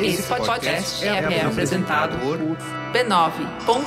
[0.00, 2.36] Esse podcast é, é apresentado por
[2.92, 3.84] b9.com.br.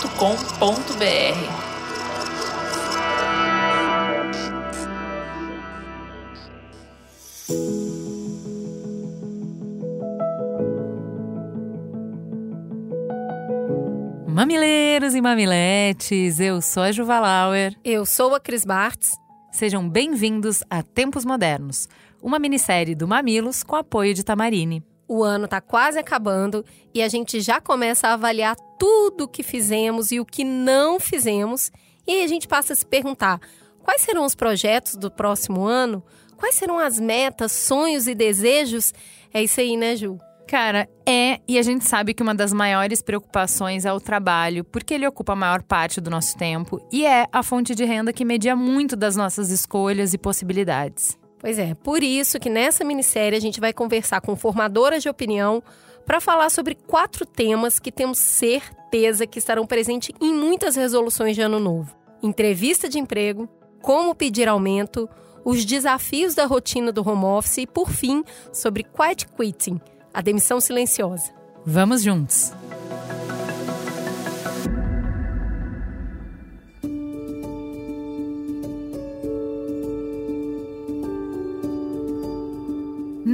[14.28, 17.76] Mamileiros e mamiletes, eu sou a Juva Lauer.
[17.84, 19.12] Eu sou a Cris Bartz.
[19.52, 21.90] Sejam bem-vindos a Tempos Modernos,
[22.22, 24.84] uma minissérie do Mamilos com apoio de Tamarine.
[25.08, 29.42] O ano está quase acabando e a gente já começa a avaliar tudo o que
[29.42, 31.72] fizemos e o que não fizemos.
[32.06, 33.40] E aí a gente passa a se perguntar:
[33.84, 36.04] quais serão os projetos do próximo ano?
[36.36, 38.94] Quais serão as metas, sonhos e desejos?
[39.34, 40.20] É isso aí, né, Ju?
[40.48, 44.94] Cara, é, e a gente sabe que uma das maiores preocupações é o trabalho, porque
[44.94, 48.24] ele ocupa a maior parte do nosso tempo e é a fonte de renda que
[48.24, 51.18] media muito das nossas escolhas e possibilidades.
[51.40, 55.62] Pois é, por isso que nessa minissérie a gente vai conversar com formadoras de opinião
[56.06, 61.42] para falar sobre quatro temas que temos certeza que estarão presentes em muitas resoluções de
[61.42, 63.48] ano novo: entrevista de emprego,
[63.82, 65.08] como pedir aumento,
[65.46, 69.80] os desafios da rotina do home office e, por fim, sobre quiet quitting
[70.14, 71.32] a demissão silenciosa.
[71.66, 72.52] Vamos juntos!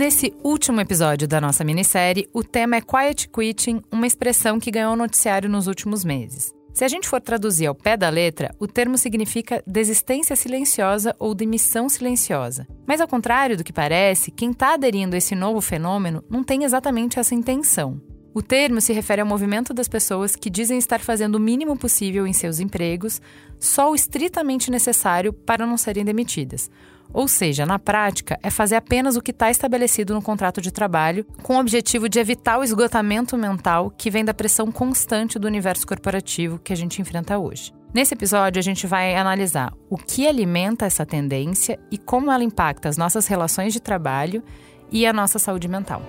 [0.04, 4.98] Nesse último episódio da nossa minissérie, o tema é Quiet Quitting, uma expressão que ganhou
[4.98, 6.54] noticiário nos últimos meses.
[6.74, 11.34] Se a gente for traduzir ao pé da letra, o termo significa desistência silenciosa ou
[11.34, 12.68] demissão silenciosa.
[12.86, 16.66] Mas, ao contrário do que parece, quem está aderindo a esse novo fenômeno não tem
[16.66, 18.02] exatamente essa intenção.
[18.34, 22.28] O termo se refere ao movimento das pessoas que dizem estar fazendo o mínimo possível
[22.28, 23.22] em seus empregos,
[23.58, 26.70] só o estritamente necessário para não serem demitidas,
[27.12, 31.26] ou seja, na prática, é fazer apenas o que está estabelecido no contrato de trabalho,
[31.42, 35.86] com o objetivo de evitar o esgotamento mental que vem da pressão constante do universo
[35.86, 37.72] corporativo que a gente enfrenta hoje.
[37.94, 42.90] Nesse episódio, a gente vai analisar o que alimenta essa tendência e como ela impacta
[42.90, 44.44] as nossas relações de trabalho
[44.92, 46.02] e a nossa saúde mental.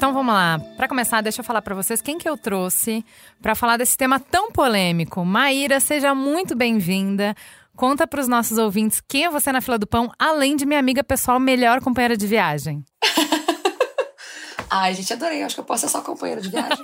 [0.00, 0.58] Então vamos lá.
[0.78, 3.04] Para começar, deixa eu falar para vocês quem que eu trouxe
[3.42, 5.22] para falar desse tema tão polêmico.
[5.26, 7.34] Maíra, seja muito bem-vinda.
[7.76, 10.80] Conta para os nossos ouvintes quem é você na fila do pão, além de minha
[10.80, 12.82] amiga pessoal, melhor companheira de viagem.
[14.70, 15.42] Ai, gente, adorei.
[15.42, 16.82] Acho que eu posso ser só companheira de viagem.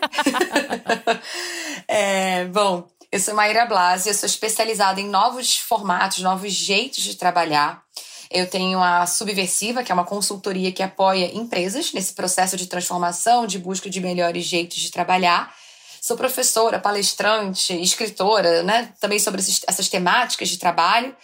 [1.88, 7.16] é, bom, eu sou Maíra Blasi, eu sou especializada em novos formatos, novos jeitos de
[7.16, 7.82] trabalhar.
[8.30, 13.46] Eu tenho a Subversiva, que é uma consultoria que apoia empresas nesse processo de transformação,
[13.46, 15.54] de busca de melhores jeitos de trabalhar.
[16.00, 18.92] Sou professora, palestrante, escritora, né?
[19.00, 21.14] Também sobre essas temáticas de trabalho.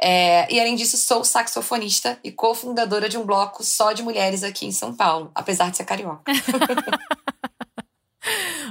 [0.00, 4.66] É, e além disso, sou saxofonista e cofundadora de um bloco só de mulheres aqui
[4.66, 6.32] em São Paulo, apesar de ser carioca.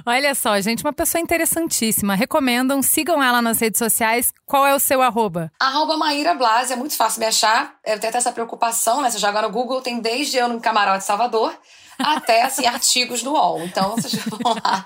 [0.06, 2.16] Olha só, gente, uma pessoa interessantíssima.
[2.16, 4.31] Recomendam, sigam ela nas redes sociais.
[4.46, 5.52] Qual é o seu arroba?
[5.59, 7.75] Arroba Maíra Blasi, é muito fácil me achar.
[7.86, 9.09] Eu tenho até essa preocupação, né?
[9.09, 11.53] Você joga no Google, tem desde eu no Camarote Salvador
[12.00, 13.62] até assim, artigos no UOL.
[13.64, 14.86] Então, vocês vão lá.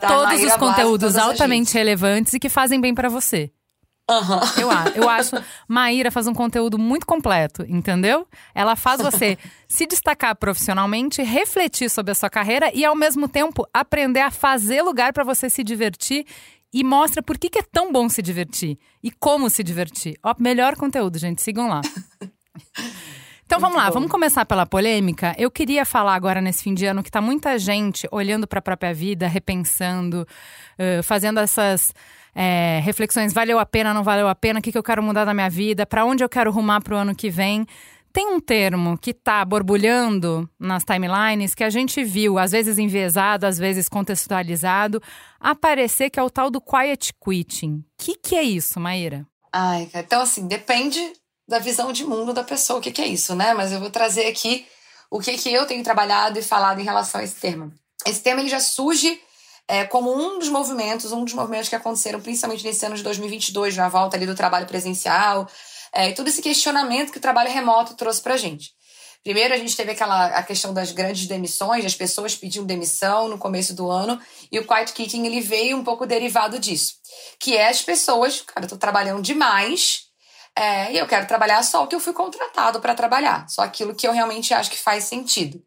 [0.00, 3.50] Todos Maíra os conteúdos Blasi, altamente relevantes e que fazem bem para você.
[4.10, 4.40] Uhum.
[4.60, 5.36] Eu, eu acho.
[5.68, 8.26] Maíra faz um conteúdo muito completo, entendeu?
[8.54, 13.66] Ela faz você se destacar profissionalmente, refletir sobre a sua carreira e, ao mesmo tempo,
[13.72, 16.26] aprender a fazer lugar para você se divertir
[16.72, 20.18] e mostra por que, que é tão bom se divertir e como se divertir.
[20.22, 21.42] Ó, melhor conteúdo, gente.
[21.42, 21.82] Sigam lá.
[23.44, 25.34] Então vamos lá, vamos começar pela polêmica.
[25.36, 28.62] Eu queria falar agora nesse fim de ano que tá muita gente olhando para a
[28.62, 30.26] própria vida, repensando,
[30.78, 31.92] uh, fazendo essas
[32.34, 35.24] é, reflexões: valeu a pena, não valeu a pena, o que, que eu quero mudar
[35.24, 37.66] na minha vida, para onde eu quero rumar para o ano que vem.
[38.12, 43.46] Tem um termo que está borbulhando nas timelines que a gente viu, às vezes enviesado,
[43.46, 45.02] às vezes contextualizado,
[45.40, 47.76] aparecer que é o tal do quiet quitting.
[47.76, 49.26] O que, que é isso, Maíra?
[49.50, 51.00] Ai, então assim, depende
[51.48, 53.54] da visão de mundo da pessoa, o que, que é isso, né?
[53.54, 54.66] Mas eu vou trazer aqui
[55.10, 57.72] o que, que eu tenho trabalhado e falado em relação a esse termo.
[58.06, 59.20] Esse termo ele já surge
[59.68, 63.76] é, como um dos movimentos, um dos movimentos que aconteceram principalmente nesse ano de 2022,
[63.76, 65.48] na volta ali do trabalho presencial,
[65.94, 68.72] é, e todo esse questionamento que o trabalho remoto trouxe para a gente.
[69.22, 73.38] Primeiro, a gente teve aquela a questão das grandes demissões, as pessoas pediam demissão no
[73.38, 74.20] começo do ano,
[74.50, 76.94] e o quiet quitting ele veio um pouco derivado disso,
[77.38, 80.06] que é as pessoas, cara, eu tô trabalhando demais,
[80.56, 83.94] é, e eu quero trabalhar só o que eu fui contratado para trabalhar, só aquilo
[83.94, 85.62] que eu realmente acho que faz sentido.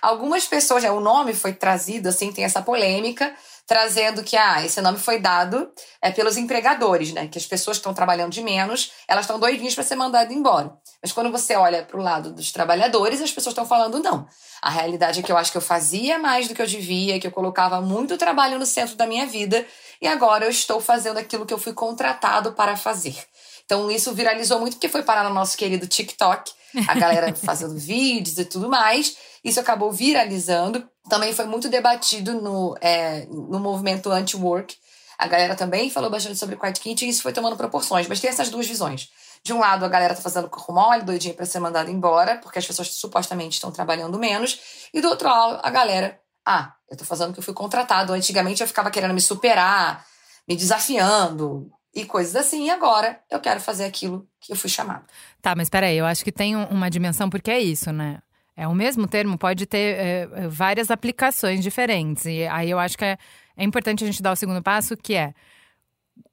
[0.00, 3.34] Algumas pessoas, né, o nome foi trazido, assim, tem essa polêmica,
[3.66, 5.70] trazendo que ah, esse nome foi dado
[6.02, 7.28] é, pelos empregadores, né?
[7.28, 10.72] Que as pessoas que estão trabalhando de menos, elas estão doidinhas para ser mandadas embora.
[11.00, 14.26] Mas quando você olha para o lado dos trabalhadores, as pessoas estão falando não.
[14.60, 17.26] A realidade é que eu acho que eu fazia mais do que eu devia, que
[17.26, 19.64] eu colocava muito trabalho no centro da minha vida
[20.02, 23.16] e agora eu estou fazendo aquilo que eu fui contratado para fazer.
[23.64, 26.52] Então isso viralizou muito porque foi parar no nosso querido TikTok,
[26.88, 29.16] a galera fazendo vídeos e tudo mais.
[29.44, 30.88] Isso acabou viralizando.
[31.08, 34.76] Também foi muito debatido no, é, no movimento anti-work.
[35.18, 38.06] A galera também falou bastante sobre quiet quitting e isso foi tomando proporções.
[38.06, 39.10] Mas tem essas duas visões.
[39.42, 42.58] De um lado, a galera tá fazendo corpo mole, doidinha para ser mandada embora, porque
[42.58, 44.60] as pessoas supostamente estão trabalhando menos.
[44.92, 48.12] E do outro lado, a galera, ah, eu tô fazendo o que eu fui contratado.
[48.12, 50.04] Antigamente eu ficava querendo me superar,
[50.46, 52.66] me desafiando, e coisas assim.
[52.66, 55.04] E agora eu quero fazer aquilo que eu fui chamado.
[55.42, 58.18] Tá, mas peraí, eu acho que tem uma dimensão, porque é isso, né?
[58.60, 62.26] É o mesmo termo, pode ter é, é, várias aplicações diferentes.
[62.26, 63.16] E aí eu acho que é,
[63.56, 65.32] é importante a gente dar o segundo passo, que é.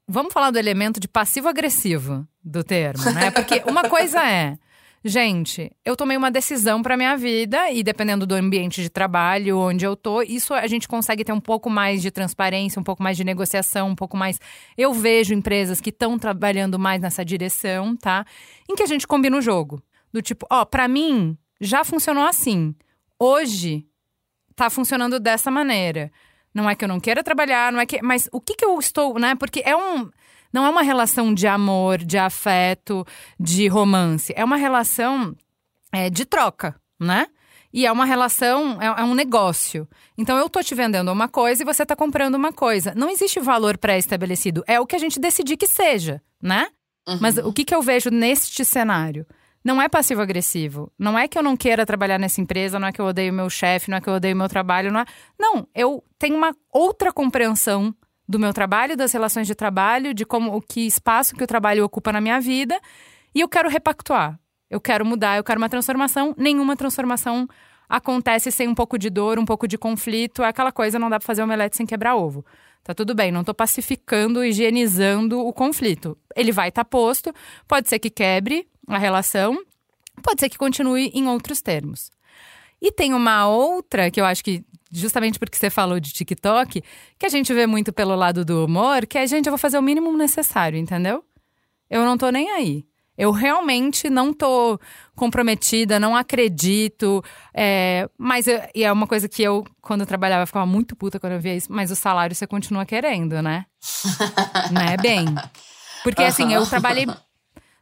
[0.06, 3.30] Vamos falar do elemento de passivo-agressivo do termo, né?
[3.32, 4.58] Porque uma coisa é
[5.02, 9.86] Gente, eu tomei uma decisão para minha vida e dependendo do ambiente de trabalho onde
[9.86, 13.16] eu tô, isso a gente consegue ter um pouco mais de transparência, um pouco mais
[13.16, 14.38] de negociação, um pouco mais.
[14.76, 18.26] Eu vejo empresas que estão trabalhando mais nessa direção, tá?
[18.68, 19.80] Em que a gente combina o jogo.
[20.12, 22.74] Do tipo, ó, para mim já funcionou assim.
[23.18, 23.86] Hoje
[24.54, 26.10] tá funcionando dessa maneira.
[26.52, 28.02] Não é que eu não queira trabalhar, não é que.
[28.02, 29.34] Mas o que que eu estou, né?
[29.34, 30.10] Porque é um.
[30.52, 33.06] Não é uma relação de amor, de afeto,
[33.38, 34.32] de romance.
[34.34, 35.36] É uma relação
[35.92, 37.26] é, de troca, né?
[37.72, 39.86] E é uma relação, é, é, um negócio.
[40.16, 42.94] Então eu tô te vendendo uma coisa e você tá comprando uma coisa.
[42.96, 44.64] Não existe valor pré-estabelecido.
[44.66, 46.68] É o que a gente decidir que seja, né?
[47.06, 47.18] Uhum.
[47.20, 49.26] Mas o que, que eu vejo neste cenário?
[49.64, 50.90] Não é passivo-agressivo.
[50.98, 53.50] Não é que eu não queira trabalhar nessa empresa, não é que eu odeio meu
[53.50, 55.04] chefe, não é que eu odeio meu trabalho, não é.
[55.38, 57.94] Não, eu tenho uma outra compreensão
[58.28, 61.84] do meu trabalho, das relações de trabalho, de como o que espaço que o trabalho
[61.84, 62.78] ocupa na minha vida,
[63.34, 64.38] e eu quero repactuar.
[64.70, 66.34] Eu quero mudar, eu quero uma transformação.
[66.36, 67.48] Nenhuma transformação
[67.88, 70.42] acontece sem um pouco de dor, um pouco de conflito.
[70.42, 72.44] É aquela coisa, não dá para fazer omelete sem quebrar ovo.
[72.84, 76.16] Tá tudo bem, não tô pacificando, higienizando o conflito.
[76.36, 77.32] Ele vai estar tá posto,
[77.66, 79.56] pode ser que quebre a relação,
[80.22, 82.10] pode ser que continue em outros termos.
[82.80, 86.82] E tem uma outra que eu acho que justamente porque você falou de TikTok,
[87.18, 89.78] que a gente vê muito pelo lado do humor, que é, gente, eu vou fazer
[89.78, 91.22] o mínimo necessário, entendeu?
[91.90, 92.86] Eu não tô nem aí.
[93.16, 94.78] Eu realmente não tô
[95.16, 97.22] comprometida, não acredito.
[97.52, 101.18] É, mas eu, e é uma coisa que eu, quando eu trabalhava, ficava muito puta
[101.18, 101.66] quando eu via isso.
[101.70, 103.66] Mas o salário você continua querendo, né?
[104.70, 105.26] não é bem.
[106.04, 107.06] Porque assim, eu trabalhei.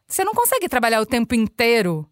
[0.07, 2.09] Você não consegue trabalhar o tempo inteiro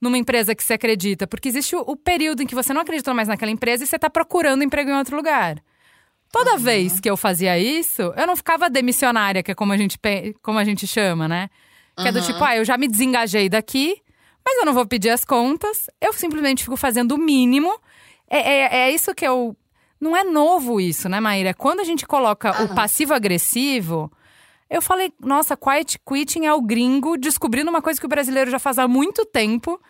[0.00, 3.12] numa empresa que você acredita, porque existe o, o período em que você não acredita
[3.14, 5.62] mais naquela empresa e você está procurando emprego em outro lugar.
[6.30, 6.58] Toda uhum.
[6.58, 9.98] vez que eu fazia isso, eu não ficava demissionária, que é como a gente,
[10.42, 11.48] como a gente chama, né?
[11.96, 12.08] Que uhum.
[12.08, 14.00] é do tipo, ah, eu já me desengajei daqui,
[14.44, 17.72] mas eu não vou pedir as contas, eu simplesmente fico fazendo o mínimo.
[18.28, 19.56] É, é, é isso que eu.
[20.00, 21.52] Não é novo isso, né, Maíra?
[21.54, 22.66] Quando a gente coloca uhum.
[22.66, 24.12] o passivo-agressivo,
[24.70, 28.58] eu falei, nossa, quiet quitting é o gringo descobrindo uma coisa que o brasileiro já
[28.58, 29.80] faz há muito tempo,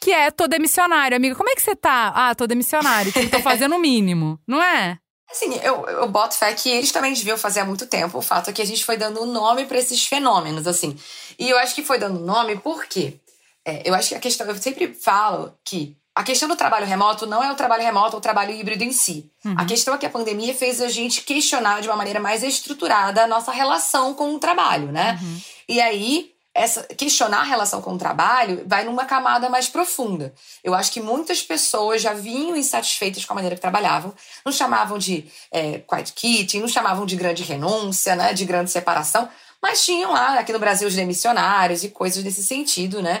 [0.00, 1.16] que é tô demissionário.
[1.16, 2.12] Amiga, como é que você tá?
[2.14, 4.98] Ah, tô demissionário, tipo, tô fazendo o mínimo, não é?
[5.30, 8.18] Assim, eu, eu boto fé que eles também deviam fazer há muito tempo.
[8.18, 10.96] O fato é que a gente foi dando nome para esses fenômenos, assim.
[11.38, 13.18] E eu acho que foi dando nome porque
[13.64, 14.46] é, eu acho que a questão.
[14.46, 18.18] Eu sempre falo que a questão do trabalho remoto não é o trabalho remoto ou
[18.18, 19.30] o trabalho híbrido em si.
[19.44, 19.54] Uhum.
[19.58, 23.24] A questão é que a pandemia fez a gente questionar de uma maneira mais estruturada
[23.24, 25.18] a nossa relação com o trabalho, né?
[25.20, 25.40] Uhum.
[25.68, 30.32] E aí, essa, questionar a relação com o trabalho vai numa camada mais profunda.
[30.64, 34.96] Eu acho que muitas pessoas já vinham insatisfeitas com a maneira que trabalhavam, não chamavam
[34.96, 39.28] de é, quiet quitting, não chamavam de grande renúncia, né, de grande separação,
[39.60, 43.20] mas tinham lá, aqui no Brasil, os demissionários e coisas nesse sentido, né?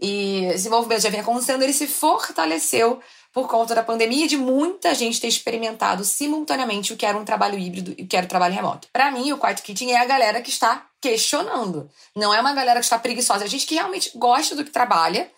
[0.00, 3.00] E esse já vinha acontecendo, ele se fortaleceu
[3.32, 7.24] por conta da pandemia e de muita gente ter experimentado simultaneamente o que era um
[7.24, 8.88] trabalho híbrido e o que era o trabalho remoto.
[8.92, 11.88] Para mim, o Quiet Kitchen é a galera que está questionando.
[12.16, 13.44] Não é uma galera que está preguiçosa.
[13.44, 15.30] É a gente que realmente gosta do que trabalha,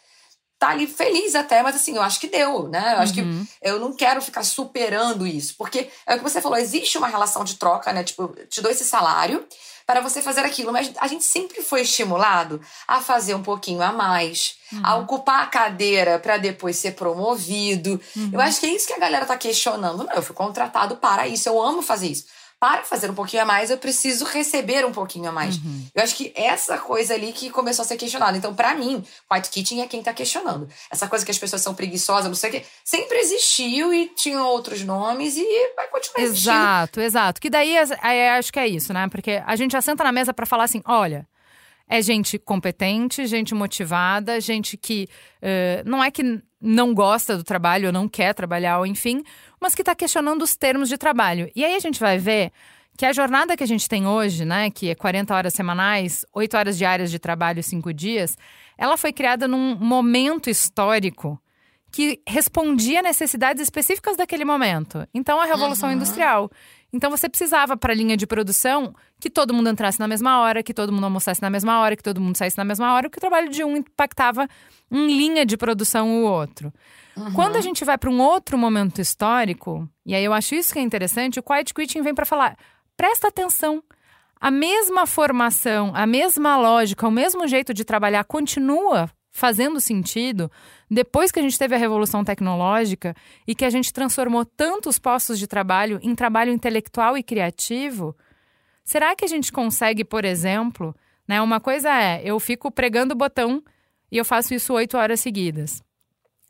[0.63, 2.95] tá ali feliz até, mas assim, eu acho que deu, né?
[2.95, 3.45] Eu acho uhum.
[3.45, 5.57] que eu não quero ficar superando isso.
[5.59, 8.05] Porque é o que você falou, existe uma relação de troca, né?
[8.05, 9.45] Tipo, eu te dou esse salário
[9.85, 10.73] para você fazer aquilo.
[10.73, 14.81] Mas a gente sempre foi estimulado a fazer um pouquinho a mais, uhum.
[14.85, 18.01] a ocupar a cadeira para depois ser promovido.
[18.15, 18.31] Uhum.
[18.33, 20.05] Eu acho que é isso que a galera tá questionando.
[20.05, 22.27] Não, eu fui contratado para isso, eu amo fazer isso.
[22.63, 25.57] Para fazer um pouquinho a mais, eu preciso receber um pouquinho a mais.
[25.57, 25.85] Uhum.
[25.93, 28.39] Eu acho que essa coisa ali que começou a ser questionada.
[28.39, 30.69] Então, para mim, White Kitchen é quem tá questionando.
[30.89, 34.47] Essa coisa que as pessoas são preguiçosas, não sei o quê, sempre existiu e tinham
[34.47, 36.55] outros nomes e vai continuar existindo.
[36.55, 37.41] Exato, exato.
[37.41, 39.09] Que daí aí, acho que é isso, né?
[39.09, 41.27] Porque a gente já senta na mesa para falar assim: olha,
[41.93, 45.07] é gente competente, gente motivada, gente que
[45.43, 49.23] uh, não é que não gosta do trabalho ou não quer trabalhar, ou enfim,
[49.61, 51.53] mas que está questionando os termos de trabalho.
[51.55, 52.51] E aí a gente vai ver
[52.97, 56.57] que a jornada que a gente tem hoje, né, que é 40 horas semanais, 8
[56.57, 58.39] horas diárias de trabalho, 5 dias,
[58.79, 61.39] ela foi criada num momento histórico
[61.91, 65.07] que respondia a necessidades específicas daquele momento.
[65.13, 65.97] Então, a Revolução uhum.
[65.97, 66.51] Industrial.
[66.93, 70.63] Então, você precisava, para a linha de produção, que todo mundo entrasse na mesma hora,
[70.63, 73.17] que todo mundo almoçasse na mesma hora, que todo mundo saísse na mesma hora, que
[73.17, 74.47] o trabalho de um impactava
[74.91, 76.73] em linha de produção o outro.
[77.17, 77.33] Uhum.
[77.33, 80.79] Quando a gente vai para um outro momento histórico, e aí eu acho isso que
[80.79, 82.57] é interessante, o Quiet Quitting vem para falar:
[82.97, 83.83] presta atenção.
[84.41, 90.51] A mesma formação, a mesma lógica, o mesmo jeito de trabalhar continua fazendo sentido
[90.91, 95.39] depois que a gente teve a revolução tecnológica e que a gente transformou tantos postos
[95.39, 98.15] de trabalho em trabalho intelectual e criativo,
[98.85, 100.95] será que a gente consegue, por exemplo,
[101.27, 103.63] né, uma coisa é eu fico pregando o botão
[104.11, 105.83] e eu faço isso oito horas seguidas.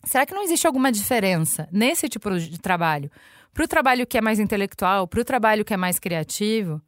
[0.05, 3.09] Será que não existe alguma diferença nesse tipo de trabalho
[3.55, 6.83] para o trabalho que é mais intelectual, para o trabalho que é mais criativo?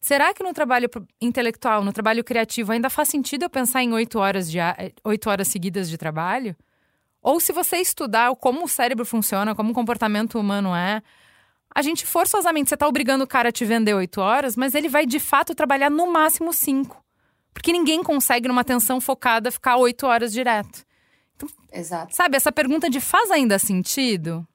[0.00, 0.88] Será que no trabalho
[1.20, 4.58] intelectual, no trabalho criativo, ainda faz sentido eu pensar em oito horas, de,
[5.04, 6.56] oito horas seguidas de trabalho?
[7.20, 11.02] Ou se você estudar como o cérebro funciona, como o comportamento humano é,
[11.74, 14.88] a gente forçosamente, você está obrigando o cara a te vender oito horas, mas ele
[14.88, 17.04] vai de fato trabalhar no máximo cinco.
[17.52, 20.84] Porque ninguém consegue, numa atenção focada, ficar oito horas direto.
[21.34, 22.14] Então, Exato.
[22.14, 24.46] Sabe, essa pergunta de faz ainda sentido?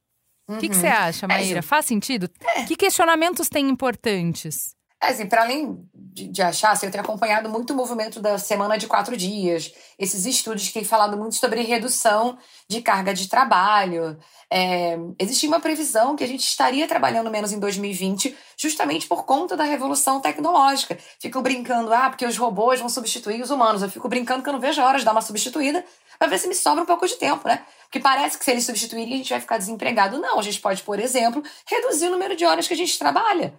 [0.47, 0.59] O uhum.
[0.59, 1.59] que, que, você acha, Maíra?
[1.59, 2.29] É, faz sentido?
[2.55, 2.63] É.
[2.63, 4.72] Que questionamentos têm importantes?
[5.03, 8.37] É, assim, para além de, de, achar, assim, eu tenho acompanhado muito o movimento da
[8.37, 12.37] semana de quatro dias, esses estudos que têm falado muito sobre redução
[12.69, 14.17] de carga de trabalho.
[14.49, 19.57] É, existia uma previsão que a gente estaria trabalhando menos em 2020, justamente por conta
[19.57, 20.97] da revolução tecnológica.
[21.19, 23.81] Fico brincando, ah, porque os robôs vão substituir os humanos.
[23.81, 25.83] Eu fico brincando que eu não vejo a hora de dar uma substituída
[26.17, 27.65] para ver se me sobra um pouco de tempo, né?
[27.81, 30.17] Porque parece que se eles substituírem, a gente vai ficar desempregado.
[30.19, 33.53] Não, a gente pode, por exemplo, reduzir o número de horas que a gente trabalha.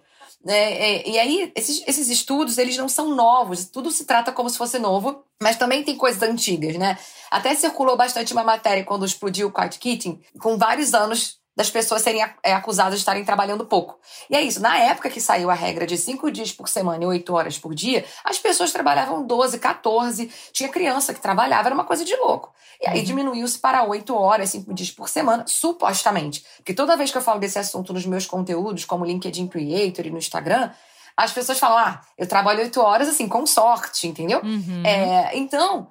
[0.47, 4.49] É, é, e aí, esses, esses estudos, eles não são novos, tudo se trata como
[4.49, 6.97] se fosse novo, mas também tem coisas antigas, né?
[7.31, 12.23] Até circulou bastante uma matéria quando explodiu o Kitting, com vários anos das pessoas serem
[12.43, 13.97] é, acusadas de estarem trabalhando pouco.
[14.29, 17.07] E é isso, na época que saiu a regra de cinco dias por semana e
[17.07, 21.85] oito horas por dia, as pessoas trabalhavam 12, 14, tinha criança que trabalhava, era uma
[21.85, 22.53] coisa de louco.
[22.81, 23.05] E aí uhum.
[23.05, 26.45] diminuiu-se para oito horas, cinco dias por semana, supostamente.
[26.57, 30.11] Porque toda vez que eu falo desse assunto nos meus conteúdos, como LinkedIn Creator e
[30.11, 30.71] no Instagram,
[31.15, 34.41] as pessoas falam, ah, eu trabalho oito horas, assim, com sorte, entendeu?
[34.43, 34.83] Uhum.
[34.85, 35.87] É, então,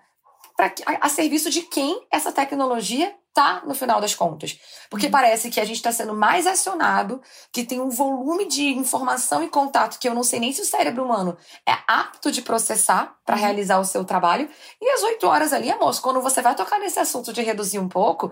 [0.56, 4.56] pra, a, a serviço de quem essa tecnologia tá no final das contas.
[4.88, 5.12] Porque uhum.
[5.12, 7.20] parece que a gente está sendo mais acionado,
[7.52, 10.64] que tem um volume de informação e contato que eu não sei nem se o
[10.64, 11.36] cérebro humano
[11.68, 13.42] é apto de processar para uhum.
[13.42, 14.48] realizar o seu trabalho.
[14.80, 17.88] E as oito horas ali, amor, quando você vai tocar nesse assunto de reduzir um
[17.88, 18.30] pouco,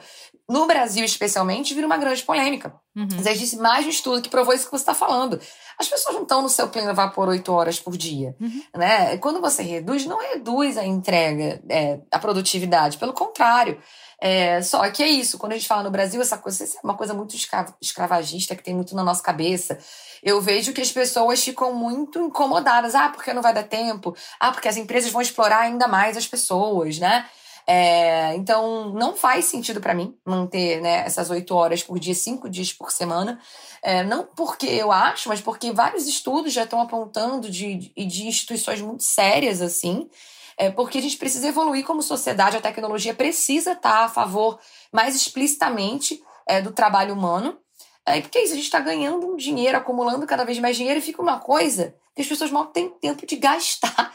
[0.48, 2.72] no Brasil especialmente, vira uma grande polêmica.
[2.94, 3.08] Uhum.
[3.26, 5.40] Existe mais um estudo que provou isso que você está falando.
[5.78, 8.34] As pessoas não estão no seu pleno vapor oito horas por dia.
[8.40, 8.62] Uhum.
[8.76, 9.16] Né?
[9.18, 12.98] Quando você reduz, não reduz a entrega, é, a produtividade.
[12.98, 13.80] Pelo contrário.
[14.20, 16.96] É, só que é isso, quando a gente fala no Brasil, essa coisa é uma
[16.96, 17.34] coisa muito
[17.80, 19.76] escravagista que tem muito na nossa cabeça.
[20.22, 22.94] Eu vejo que as pessoas ficam muito incomodadas.
[22.94, 24.14] Ah, porque não vai dar tempo?
[24.38, 27.26] Ah, porque as empresas vão explorar ainda mais as pessoas, né?
[27.66, 32.48] É, então, não faz sentido para mim manter né, essas oito horas por dia, cinco
[32.48, 33.40] dias por semana.
[33.82, 38.80] É, não porque eu acho, mas porque vários estudos já estão apontando de, de, instituições
[38.80, 40.08] muito sérias, assim,
[40.56, 44.58] é porque a gente precisa evoluir como sociedade, a tecnologia precisa estar a favor
[44.92, 47.58] mais explicitamente é, do trabalho humano.
[48.04, 50.98] É, porque é isso, a gente está ganhando um dinheiro, acumulando cada vez mais dinheiro,
[50.98, 54.12] e fica uma coisa que as pessoas mal têm tempo de gastar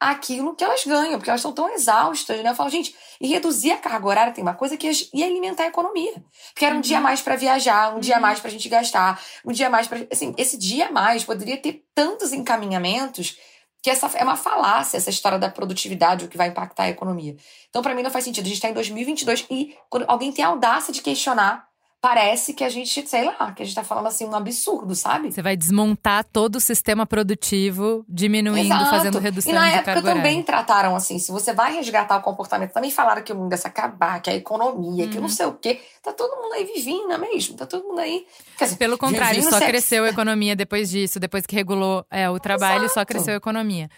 [0.00, 2.50] aquilo que elas ganham, porque elas estão tão exaustas, né?
[2.50, 5.66] Eu falo, gente, e reduzir a carga horária tem uma coisa que ia alimentar a
[5.66, 6.14] economia.
[6.54, 6.80] Porque era um uhum.
[6.80, 8.00] dia mais para viajar, um uhum.
[8.00, 10.06] dia mais para a gente gastar, um dia mais para.
[10.10, 13.38] Assim, esse dia mais poderia ter tantos encaminhamentos
[13.82, 17.36] que essa é uma falácia, essa história da produtividade, o que vai impactar a economia.
[17.68, 18.44] Então, para mim, não faz sentido.
[18.44, 21.69] A gente está em 2022 e quando alguém tem a audácia de questionar
[22.00, 25.30] parece que a gente, sei lá, que a gente tá falando assim um absurdo, sabe?
[25.30, 28.90] Você vai desmontar todo o sistema produtivo, diminuindo, Exato.
[28.90, 32.90] fazendo redução E na época também trataram assim, se você vai resgatar o comportamento, também
[32.90, 35.34] falaram que o mundo ia se acabar, que a economia, que eu não Uhum.
[35.34, 35.80] sei o quê.
[36.02, 37.56] Tá todo mundo aí vivinho, é mesmo?
[37.56, 38.26] Tá todo mundo aí.
[38.58, 42.88] Dizer, Pelo contrário, só cresceu a economia depois disso, depois que regulou é, o trabalho,
[42.88, 43.06] só Exato.
[43.06, 43.90] cresceu a economia.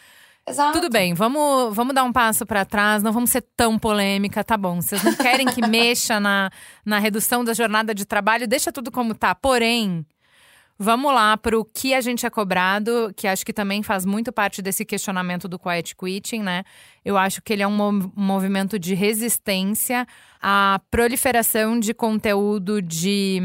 [0.49, 0.73] Exato.
[0.81, 4.57] Tudo bem, vamos, vamos dar um passo para trás, não vamos ser tão polêmica, tá
[4.57, 4.81] bom.
[4.81, 6.51] Vocês não querem que mexa na,
[6.85, 9.35] na redução da jornada de trabalho, deixa tudo como tá.
[9.37, 10.05] Porém,
[10.77, 14.33] vamos lá para o que a gente é cobrado, que acho que também faz muito
[14.33, 16.65] parte desse questionamento do quiet quitting, né?
[17.05, 20.05] Eu acho que ele é um mov- um movimento de resistência
[20.43, 23.41] à proliferação de conteúdo de.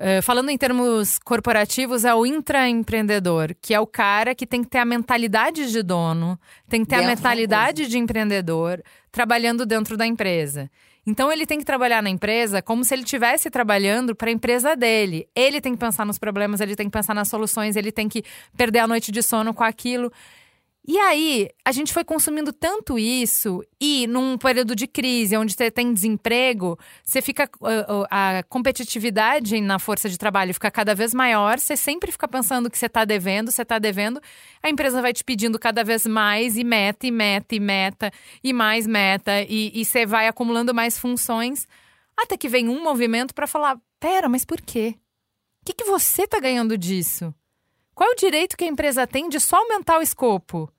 [0.00, 4.70] Eh, falando em termos corporativos, é o intraempreendedor, que é o cara que tem que
[4.70, 6.38] ter a mentalidade de dono,
[6.68, 10.70] tem que ter a Dentro da mentalidade de empreendedor, trabalhando dentro da empresa.
[11.04, 14.76] Então ele tem que trabalhar na empresa como se ele estivesse trabalhando para a empresa
[14.76, 15.26] dele.
[15.34, 18.22] Ele tem que pensar nos problemas, ele tem que pensar nas soluções, ele tem que
[18.56, 20.12] perder a noite de sono com aquilo.
[20.90, 25.70] E aí, a gente foi consumindo tanto isso, e num período de crise, onde você
[25.70, 27.46] tem desemprego, você fica.
[28.10, 32.78] A competitividade na força de trabalho fica cada vez maior, você sempre fica pensando que
[32.78, 34.18] você está devendo, você está devendo,
[34.62, 38.10] a empresa vai te pedindo cada vez mais, e meta, e meta, e meta,
[38.42, 41.68] e mais meta, e, e você vai acumulando mais funções,
[42.16, 44.94] até que vem um movimento para falar: pera, mas por quê?
[45.60, 47.34] O que, que você está ganhando disso?
[47.94, 50.72] Qual é o direito que a empresa tem de só aumentar o escopo?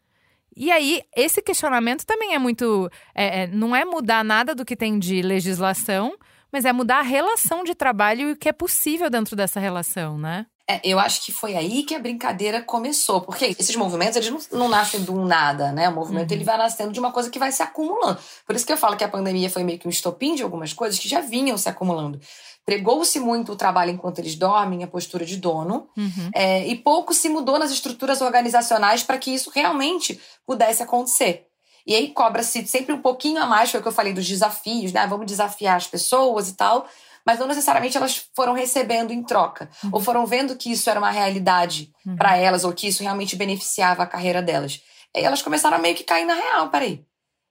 [0.59, 2.91] E aí, esse questionamento também é muito.
[3.15, 6.17] é, é, não é mudar nada do que tem de legislação,
[6.51, 10.17] mas é mudar a relação de trabalho e o que é possível dentro dessa relação,
[10.17, 10.45] né?
[10.71, 14.59] É, eu acho que foi aí que a brincadeira começou, porque esses movimentos eles não,
[14.59, 15.89] não nascem do nada, né?
[15.89, 16.37] O movimento Uhum.
[16.37, 18.19] ele vai nascendo de uma coisa que vai se acumulando.
[18.45, 20.71] Por isso que eu falo que a pandemia foi meio que um estopim de algumas
[20.71, 22.19] coisas que já vinham se acumulando.
[22.63, 26.29] Pregou-se muito o trabalho enquanto eles dormem, a postura de dono, Uhum.
[26.35, 31.47] é, e pouco se mudou nas estruturas organizacionais para que isso realmente pudesse acontecer.
[31.87, 34.91] E aí cobra-se sempre um pouquinho a mais, foi o que eu falei dos desafios,
[34.93, 35.07] né?
[35.07, 36.85] Vamos desafiar as pessoas e tal,
[37.25, 41.11] mas não necessariamente elas foram recebendo em troca, ou foram vendo que isso era uma
[41.11, 42.15] realidade Uhum.
[42.15, 44.81] para elas, ou que isso realmente beneficiava a carreira delas.
[45.15, 47.03] E aí elas começaram a meio que cair na real, peraí.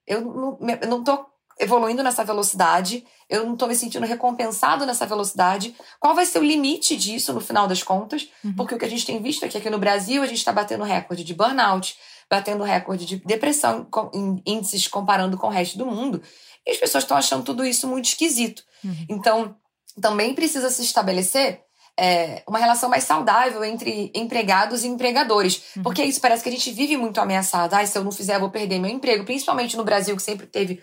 [0.07, 1.25] Eu não, eu não tô
[1.59, 5.75] evoluindo nessa velocidade, eu não tô me sentindo recompensado nessa velocidade.
[5.99, 8.27] Qual vai ser o limite disso no final das contas?
[8.43, 8.53] Uhum.
[8.55, 10.53] Porque o que a gente tem visto é que aqui no Brasil a gente está
[10.53, 11.95] batendo recorde de burnout,
[12.29, 16.21] batendo recorde de depressão com- em índices comparando com o resto do mundo.
[16.65, 18.63] E as pessoas estão achando tudo isso muito esquisito.
[18.83, 19.05] Uhum.
[19.09, 19.55] Então,
[20.01, 21.61] também precisa se estabelecer
[21.97, 25.61] é, uma relação mais saudável entre empregados e empregadores.
[25.75, 25.83] Uhum.
[25.83, 27.73] Porque isso parece que a gente vive muito ameaçado.
[27.73, 29.25] Ai, se eu não fizer, eu vou perder meu emprego.
[29.25, 30.81] Principalmente no Brasil, que sempre teve.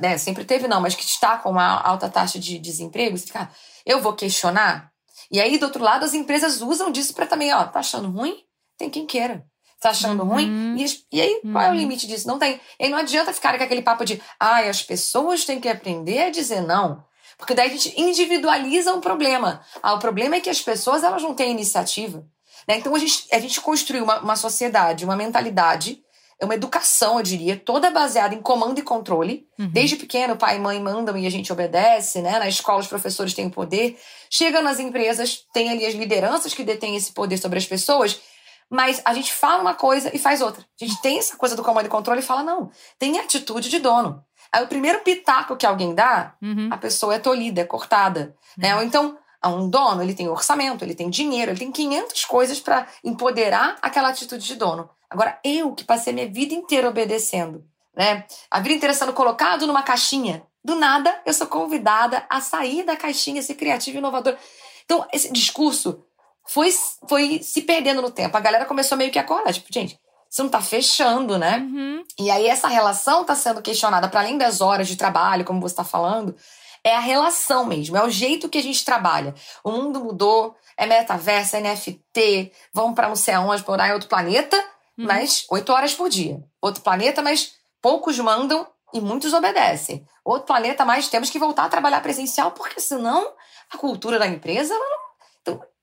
[0.00, 3.16] Né, sempre teve, não, mas que está com uma alta taxa de desemprego.
[3.16, 3.48] Você fica, "Ah,
[3.86, 4.90] eu vou questionar.
[5.30, 8.36] E aí, do outro lado, as empresas usam disso para também, ó, tá achando ruim?
[8.76, 9.44] Tem quem queira.
[9.80, 10.28] Tá achando Uhum.
[10.30, 10.76] ruim?
[10.76, 11.76] E, e aí, qual é o Uhum.
[11.76, 12.26] limite disso?
[12.26, 12.60] Não tem.
[12.80, 16.18] E aí não adianta ficar com aquele papo de, ai, as pessoas têm que aprender
[16.24, 17.04] a dizer não.
[17.38, 19.60] Porque daí a gente individualiza um problema.
[19.82, 22.24] Ah, o problema é que as pessoas elas não têm iniciativa.
[22.66, 22.78] né?
[22.78, 26.00] Então a gente, a gente construiu uma, uma sociedade, uma mentalidade,
[26.42, 29.46] uma educação, eu diria, toda baseada em comando e controle.
[29.58, 29.68] Uhum.
[29.68, 32.38] Desde pequeno, pai e mãe mandam e a gente obedece, né?
[32.38, 33.98] Na escola, os professores têm o poder.
[34.30, 38.20] Chegam nas empresas, tem ali as lideranças que detêm esse poder sobre as pessoas.
[38.68, 40.64] Mas a gente fala uma coisa e faz outra.
[40.80, 43.78] A gente tem essa coisa do comando e controle e fala, não, tem atitude de
[43.78, 44.22] dono.
[44.52, 46.68] Aí o primeiro pitaco que alguém dá, Uhum.
[46.70, 48.34] a pessoa é tolhida, é cortada.
[48.56, 48.74] Né?
[48.76, 52.86] Ou então, um dono, ele tem orçamento, ele tem dinheiro, ele tem 500 coisas para
[53.04, 54.88] empoderar aquela atitude de dono.
[55.08, 57.64] Agora, eu que passei minha vida inteira obedecendo,
[57.96, 58.24] né?
[58.50, 60.42] A vida inteira sendo colocado numa caixinha.
[60.64, 64.36] Do nada, eu sou convidada a sair da caixinha, ser criativa e inovadora.
[64.84, 66.04] Então, esse discurso
[66.44, 66.70] foi,
[67.08, 68.36] foi se perdendo no tempo.
[68.36, 69.52] A galera começou meio que a acordar.
[69.52, 69.96] Tipo, gente,
[70.30, 71.58] isso não tá fechando, né?
[71.58, 72.04] Uhum.
[72.18, 75.72] E aí essa relação está sendo questionada para além das horas de trabalho, como você
[75.72, 76.36] está falando,
[76.84, 79.34] é a relação mesmo, é o jeito que a gente trabalha.
[79.64, 84.08] O mundo mudou, é metaverso, é NFT, vamos para não sei aonde, morar em outro
[84.08, 84.56] planeta,
[84.98, 85.04] Uhum.
[85.06, 86.42] mas oito horas por dia.
[86.60, 90.06] Outro planeta, mas poucos mandam e muitos obedecem.
[90.24, 93.30] Outro planeta, mas temos que voltar a trabalhar presencial, porque senão
[93.72, 94.72] a cultura da empresa.
[94.74, 95.05] não-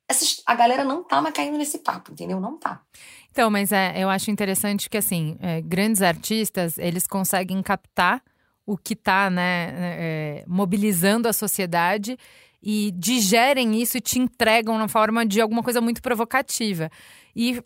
[0.08, 2.40] essas, a galera não tá mais caindo nesse papo, entendeu?
[2.40, 2.82] Não tá.
[3.32, 8.22] Então, mas é, eu acho interessante que, assim, é, grandes artistas, eles conseguem captar
[8.66, 12.18] o que está né, é, mobilizando a sociedade
[12.62, 16.90] e digerem isso e te entregam na forma de alguma coisa muito provocativa.
[17.36, 17.64] E uh,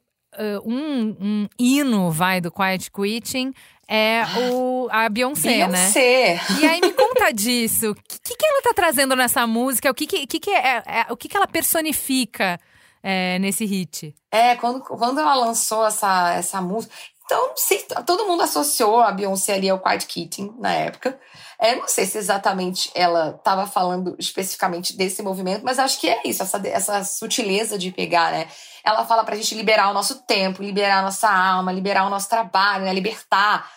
[0.66, 3.54] um, um hino, vai, do Quiet Quitting
[3.88, 6.36] é o, a Beyoncé, Beyoncé.
[6.36, 6.60] né?
[6.60, 7.92] E aí me conta disso.
[7.92, 9.90] O que, que ela tá trazendo nessa música?
[9.90, 12.60] O que, que, que, é, é, o que, que ela personifica
[13.02, 14.14] é, nesse hit?
[14.32, 16.94] É, quando, quando ela lançou essa, essa música.
[17.26, 21.20] Então, não sei, todo mundo associou a Beyoncé ali ao Quiet Kitten na época.
[21.60, 26.22] É, não sei se exatamente ela estava falando especificamente desse movimento, mas acho que é
[26.24, 28.48] isso, essa, essa sutileza de pegar, né?
[28.82, 32.30] Ela fala pra gente liberar o nosso tempo, liberar a nossa alma, liberar o nosso
[32.30, 32.94] trabalho, né?
[32.94, 33.70] Libertar.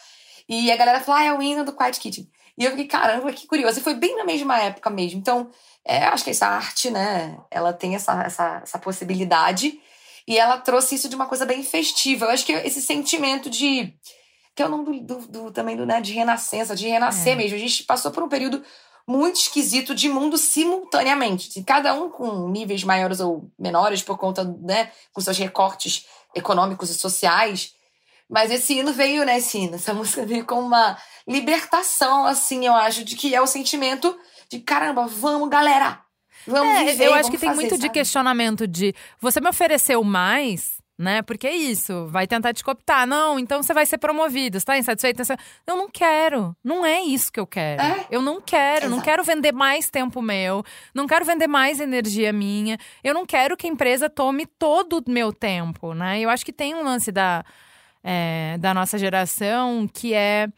[0.50, 2.28] E a galera falou, ah, é o hino do Quiet Kitten.
[2.58, 3.78] E eu fiquei, caramba, que curioso.
[3.78, 5.20] E foi bem na mesma época mesmo.
[5.20, 5.48] Então,
[5.86, 7.38] é, acho que essa arte, né?
[7.52, 9.80] Ela tem essa, essa, essa possibilidade.
[10.26, 12.26] E ela trouxe isso de uma coisa bem festiva.
[12.26, 13.94] Eu acho que esse sentimento de.
[14.56, 17.36] Que é o nome do, do, do também do, né, de renascença, de renascer é.
[17.36, 17.56] mesmo.
[17.56, 18.60] A gente passou por um período
[19.06, 21.62] muito esquisito de mundo simultaneamente.
[21.62, 26.94] Cada um com níveis maiores ou menores por conta, né, com seus recortes econômicos e
[26.94, 27.72] sociais.
[28.30, 32.74] Mas esse hino veio, né, esse hino, essa música veio com uma libertação, assim, eu
[32.74, 34.16] acho, de que é o sentimento
[34.48, 36.00] de caramba, vamos, galera,
[36.46, 37.82] Vamos é, viver, eu acho que tem fazer, muito sabe?
[37.82, 41.22] de questionamento de você me ofereceu mais, né?
[41.22, 43.06] Porque é isso, vai tentar te cooptar.
[43.06, 45.22] Não, então você vai ser promovido, está insatisfeito?
[45.66, 47.82] Eu não quero, não é isso que eu quero.
[47.82, 48.06] É?
[48.10, 48.90] Eu não quero, Exato.
[48.90, 50.64] não quero vender mais tempo meu,
[50.94, 52.78] não quero vender mais energia minha.
[53.04, 56.20] Eu não quero que a empresa tome todo o meu tempo, né?
[56.20, 57.44] Eu acho que tem um lance da,
[58.02, 60.48] é, da nossa geração que é,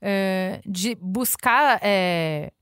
[0.00, 2.52] é de buscar é,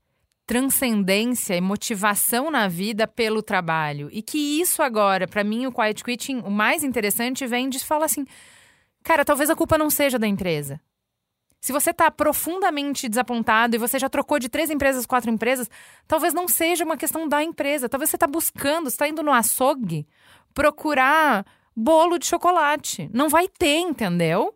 [0.45, 4.09] transcendência e motivação na vida pelo trabalho.
[4.11, 8.05] E que isso agora, para mim, o quiet quitting, o mais interessante vem de falar
[8.05, 8.25] assim:
[9.03, 10.79] cara, talvez a culpa não seja da empresa.
[11.61, 15.67] Se você está profundamente desapontado e você já trocou de três empresas, quatro empresas,
[16.07, 17.89] talvez não seja uma questão da empresa.
[17.89, 20.07] Talvez você está buscando, está indo no açougue
[20.53, 21.43] procurar
[21.75, 23.09] bolo de chocolate.
[23.13, 24.55] Não vai ter, entendeu?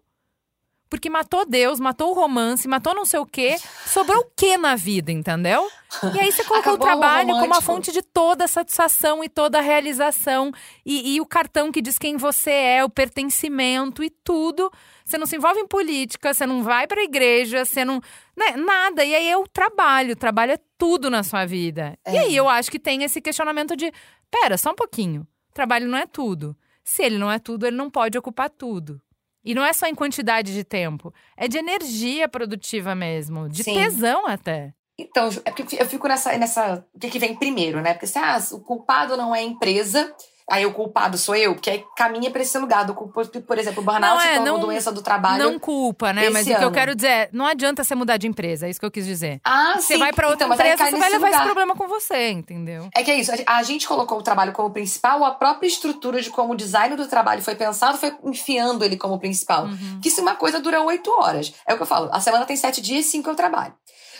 [0.90, 3.58] Porque matou Deus, matou o romance, matou não sei o quê.
[3.86, 5.70] Sobrou o quê na vida, entendeu?
[6.16, 9.24] E aí você colocou Acabou o trabalho o como a fonte de toda a satisfação
[9.24, 10.52] e toda a realização.
[10.84, 14.72] E, e o cartão que diz quem você é, o pertencimento e tudo.
[15.06, 18.02] Você não se envolve em política, você não vai pra igreja, você não.
[18.36, 19.06] Né, nada.
[19.06, 20.14] E aí é o trabalho.
[20.14, 22.00] O trabalho é tudo na sua vida.
[22.04, 22.16] É.
[22.16, 23.92] E aí eu acho que tem esse questionamento de:
[24.32, 25.28] pera, só um pouquinho.
[25.54, 26.58] Trabalho não é tudo.
[26.90, 29.00] Se ele não é tudo, ele não pode ocupar tudo.
[29.46, 33.76] E não é só em quantidade de tempo, é de energia produtiva mesmo, de Sim.
[33.76, 34.74] tesão até.
[34.98, 36.36] Então, é porque eu fico nessa.
[36.36, 37.94] nessa o que, que vem primeiro, né?
[37.94, 40.12] Porque se ah, o culpado não é a empresa,
[40.50, 43.82] aí o culpado sou eu, porque aí caminha para esse lugar do por, por exemplo,
[43.82, 45.44] o burnout não é, não, doença do trabalho.
[45.44, 46.30] Não culpa, né?
[46.30, 46.56] Mas ano.
[46.56, 48.86] o que eu quero dizer é, não adianta você mudar de empresa, é isso que
[48.86, 49.40] eu quis dizer.
[49.44, 50.00] Ah, você sim.
[50.00, 51.40] vai para outra então, empresa, você vai levar lugar.
[51.40, 52.90] esse problema com você, entendeu?
[52.96, 56.30] É que é isso, a gente colocou o trabalho como principal, a própria estrutura de
[56.30, 59.66] como o design do trabalho foi pensado foi enfiando ele como principal.
[59.66, 60.00] Uhum.
[60.02, 62.56] Que se uma coisa dura oito horas, é o que eu falo, a semana tem
[62.56, 63.74] sete dias, cinco eu trabalho.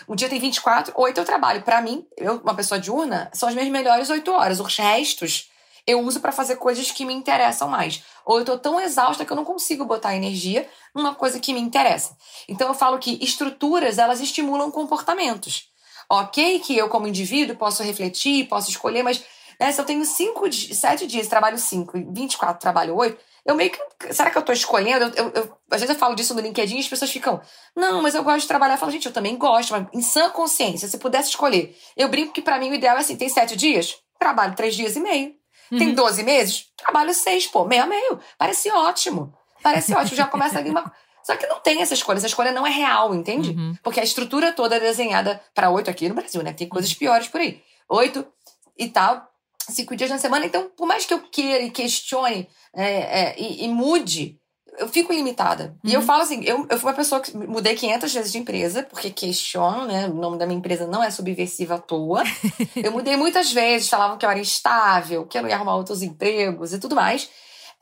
[0.08, 1.62] Um dia tem 24, oito eu trabalho.
[1.62, 4.60] Para mim, eu, uma pessoa diurna, são as minhas melhores oito horas.
[4.60, 5.49] Os restos
[5.90, 8.04] eu uso para fazer coisas que me interessam mais.
[8.26, 11.60] Ou eu tô tão exausta que eu não consigo botar energia numa coisa que me
[11.60, 12.16] interessa.
[12.48, 15.70] Então eu falo que estruturas, elas estimulam comportamentos.
[16.08, 19.24] Ok que eu, como indivíduo, posso refletir, posso escolher, mas
[19.60, 24.14] né, se eu tenho cinco, sete dias, trabalho cinco, 24, trabalho oito, eu meio que.
[24.14, 25.06] Será que eu tô escolhendo?
[25.16, 27.42] Eu, eu, às vezes eu falo disso no LinkedIn e as pessoas ficam.
[27.76, 28.76] Não, mas eu gosto de trabalhar.
[28.76, 31.76] Eu falo, gente, eu também gosto, mas em sã consciência, se pudesse escolher.
[31.98, 34.96] Eu brinco que para mim o ideal é assim: tem sete dias, trabalho três dias
[34.96, 35.39] e meio.
[35.70, 36.26] Tem 12 uhum.
[36.26, 36.66] meses?
[36.78, 38.20] Trabalho seis, pô, meio a meio.
[38.38, 39.34] Parece ótimo.
[39.62, 40.92] Parece ótimo, já começa ali uma.
[41.24, 43.52] Só que não tem essa escolha, essa escolha não é real, entende?
[43.52, 43.76] Uhum.
[43.84, 46.54] Porque a estrutura toda é desenhada para oito aqui no Brasil, né?
[46.54, 47.62] Tem coisas piores por aí.
[47.90, 48.26] Oito
[48.78, 49.30] e tal,
[49.70, 50.46] cinco dias na semana.
[50.46, 54.39] Então, por mais que eu queira e questione é, é, e, e mude
[54.80, 55.76] eu fico limitada.
[55.84, 55.92] Uhum.
[55.92, 56.06] E eu uhum.
[56.06, 59.86] falo assim, eu, eu fui uma pessoa que mudei 500 vezes de empresa, porque questiono,
[59.86, 60.08] né?
[60.08, 62.24] O nome da minha empresa não é subversiva à toa.
[62.76, 66.02] eu mudei muitas vezes, falavam que eu era instável, que eu não ia arrumar outros
[66.02, 67.30] empregos e tudo mais.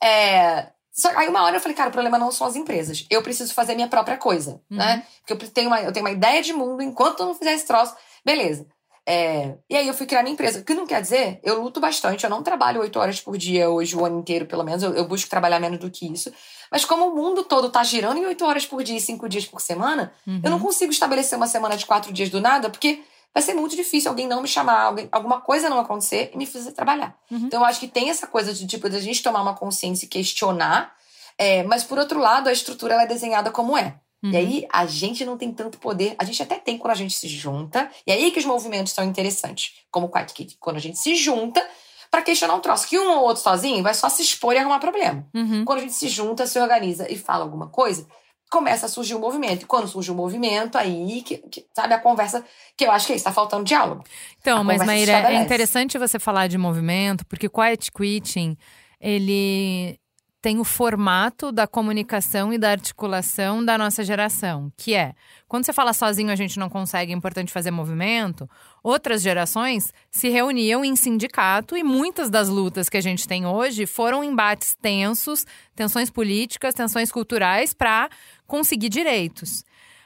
[0.03, 0.69] É...
[0.91, 3.05] Só aí uma hora eu falei, cara, o problema não são as empresas.
[3.09, 4.71] Eu preciso fazer minha própria coisa, né?
[4.71, 4.77] uhum.
[4.77, 5.03] né?
[5.19, 7.67] Porque eu tenho, uma, eu tenho uma ideia de mundo, enquanto eu não fizer esse
[7.67, 8.65] troço, beleza.
[9.09, 10.59] É, e aí eu fui criar minha empresa.
[10.59, 13.69] O que não quer dizer, eu luto bastante, eu não trabalho oito horas por dia
[13.69, 14.83] hoje, o ano inteiro, pelo menos.
[14.83, 16.29] Eu, eu, busco trabalhar menos do que isso.
[16.71, 19.45] Mas como o mundo todo tá girando em oito horas por dia e cinco dias
[19.45, 20.41] por semana, uhum.
[20.43, 23.03] eu não consigo estabelecer uma semana de quatro dias do nada, porque
[23.33, 26.45] vai ser muito difícil alguém não me chamar, alguém, alguma coisa não acontecer e me
[26.45, 27.15] fazer trabalhar.
[27.29, 27.37] Uhum.
[27.45, 30.05] Então eu acho que tem essa coisa de tipo, de a gente tomar uma consciência
[30.05, 30.95] e questionar.
[31.37, 33.95] É, mas por outro lado, a estrutura ela é desenhada como é.
[34.23, 34.31] Uhum.
[34.31, 36.15] E aí a gente não tem tanto poder.
[36.17, 37.89] A gente até tem quando a gente se junta.
[38.05, 39.73] E aí que os movimentos são interessantes.
[39.91, 40.57] Como o Quiet Kid.
[40.59, 41.63] Quando a gente se junta
[42.09, 42.87] para questionar um troço.
[42.87, 45.27] Que um ou outro sozinho vai só se expor e arrumar problema.
[45.33, 45.65] Uhum.
[45.65, 48.07] Quando a gente se junta, se organiza e fala alguma coisa,
[48.49, 49.63] começa a surgir o um movimento.
[49.63, 52.43] E quando surge o um movimento, aí, que, que, sabe, a conversa,
[52.75, 54.03] que eu acho que é isso, está faltando diálogo.
[54.39, 58.57] Então, a mas Maíra, é interessante você falar de movimento, porque o quiet quitting,
[58.99, 59.99] ele
[60.41, 65.13] tem o formato da comunicação e da articulação da nossa geração, que é
[65.47, 68.49] quando você fala sozinho a gente não consegue, é importante fazer movimento.
[68.83, 73.85] Outras gerações se reuniam em sindicato e muitas das lutas que a gente tem hoje
[73.85, 75.45] foram embates tensos,
[75.75, 78.09] tensões políticas, tensões culturais para
[78.45, 79.63] conseguir direitos.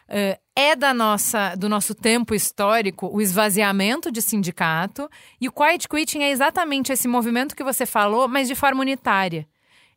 [0.07, 5.87] Uh, é da nossa, do nosso tempo histórico o esvaziamento de sindicato e o quiet
[5.87, 9.47] quitting é exatamente esse movimento que você falou, mas de forma unitária.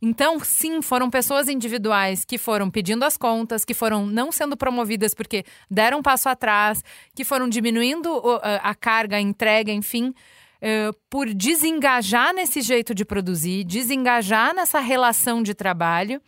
[0.07, 5.15] Então, sim, foram pessoas individuais que foram pedindo as contas, que foram não sendo promovidas
[5.15, 8.21] porque deram um passo atrás, que foram diminuindo
[8.63, 10.13] a carga, a entrega, enfim,
[11.09, 16.21] por desengajar nesse jeito de produzir, desengajar nessa relação de trabalho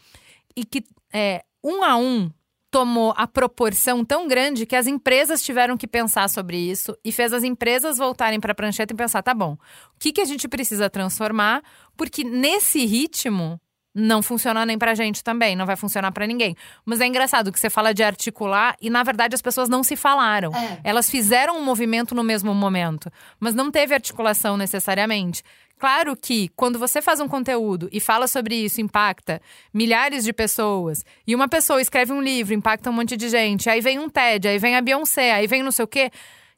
[0.57, 2.31] e que é, um a um
[2.71, 7.35] tomou a proporção tão grande que as empresas tiveram que pensar sobre isso e fez
[7.35, 10.49] as empresas voltarem para a prancheta e pensar, tá bom, o que, que a gente
[10.49, 11.63] precisa transformar?
[11.95, 13.61] Porque nesse ritmo
[13.99, 16.55] não funciona nem pra gente também, não vai funcionar para ninguém.
[16.85, 19.97] Mas é engraçado que você fala de articular e na verdade as pessoas não se
[19.97, 20.55] falaram.
[20.55, 20.81] É.
[20.85, 25.43] Elas fizeram um movimento no mesmo momento, mas não teve articulação necessariamente.
[25.79, 29.41] Claro que quando você faz um conteúdo e fala sobre isso, impacta
[29.73, 33.81] milhares de pessoas, e uma pessoa escreve um livro, impacta um monte de gente, aí
[33.81, 36.11] vem um TED, aí vem a Beyoncé, aí vem não sei o quê.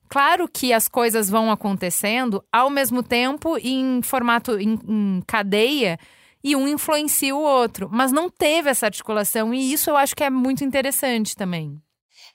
[0.09, 5.98] Claro que as coisas vão acontecendo ao mesmo tempo em formato em, em cadeia
[6.42, 7.88] e um influencia o outro.
[7.90, 11.81] Mas não teve essa articulação e isso eu acho que é muito interessante também.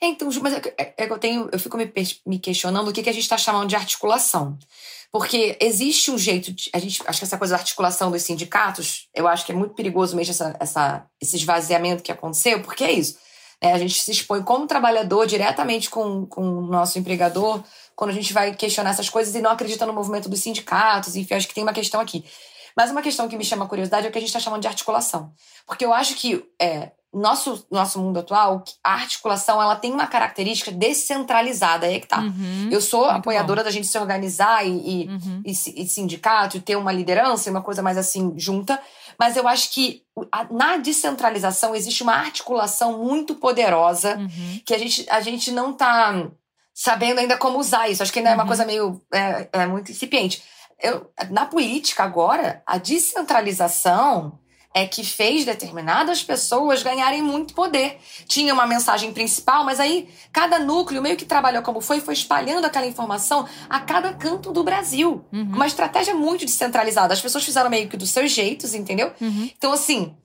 [0.02, 1.92] Então, mas é, é, é eu tenho, eu fico me,
[2.26, 4.58] me questionando o que, que a gente está chamando de articulação.
[5.12, 6.70] Porque existe um jeito de.
[6.74, 9.76] A gente, acho que essa coisa da articulação dos sindicatos, eu acho que é muito
[9.76, 13.18] perigoso mesmo essa, essa, esse esvaziamento que aconteceu, porque é isso.
[13.62, 13.72] Né?
[13.74, 17.64] A gente se expõe como trabalhador diretamente com, com o nosso empregador
[17.96, 21.16] quando a gente vai questionar essas coisas e não acredita no movimento dos sindicatos.
[21.16, 22.26] Enfim, acho que tem uma questão aqui.
[22.76, 24.68] Mas uma questão que me chama curiosidade é o que a gente está chamando de
[24.68, 25.32] articulação.
[25.66, 30.72] Porque eu acho que é, nosso nosso mundo atual, a articulação ela tem uma característica
[30.72, 31.86] descentralizada.
[31.86, 32.20] Aí é que tá.
[32.20, 33.66] Uhum, eu sou apoiadora bom.
[33.66, 35.44] da gente se organizar e, e, uhum.
[35.46, 38.82] e, e, sindicato, e ter uma liderança, uma coisa mais assim junta.
[39.20, 40.02] Mas eu acho que
[40.50, 44.62] na descentralização existe uma articulação muito poderosa uhum.
[44.66, 46.28] que a gente, a gente não tá
[46.74, 48.02] sabendo ainda como usar isso.
[48.02, 48.48] Acho que ainda é uma uhum.
[48.48, 50.42] coisa meio é, é muito incipiente
[50.84, 54.38] eu, na política agora, a descentralização
[54.74, 58.00] é que fez determinadas pessoas ganharem muito poder.
[58.28, 62.66] Tinha uma mensagem principal, mas aí cada núcleo meio que trabalhou como foi, foi espalhando
[62.66, 65.24] aquela informação a cada canto do Brasil.
[65.32, 65.52] Uhum.
[65.54, 67.14] Uma estratégia muito descentralizada.
[67.14, 69.14] As pessoas fizeram meio que dos seus jeitos, entendeu?
[69.22, 69.50] Uhum.
[69.56, 70.16] Então, assim,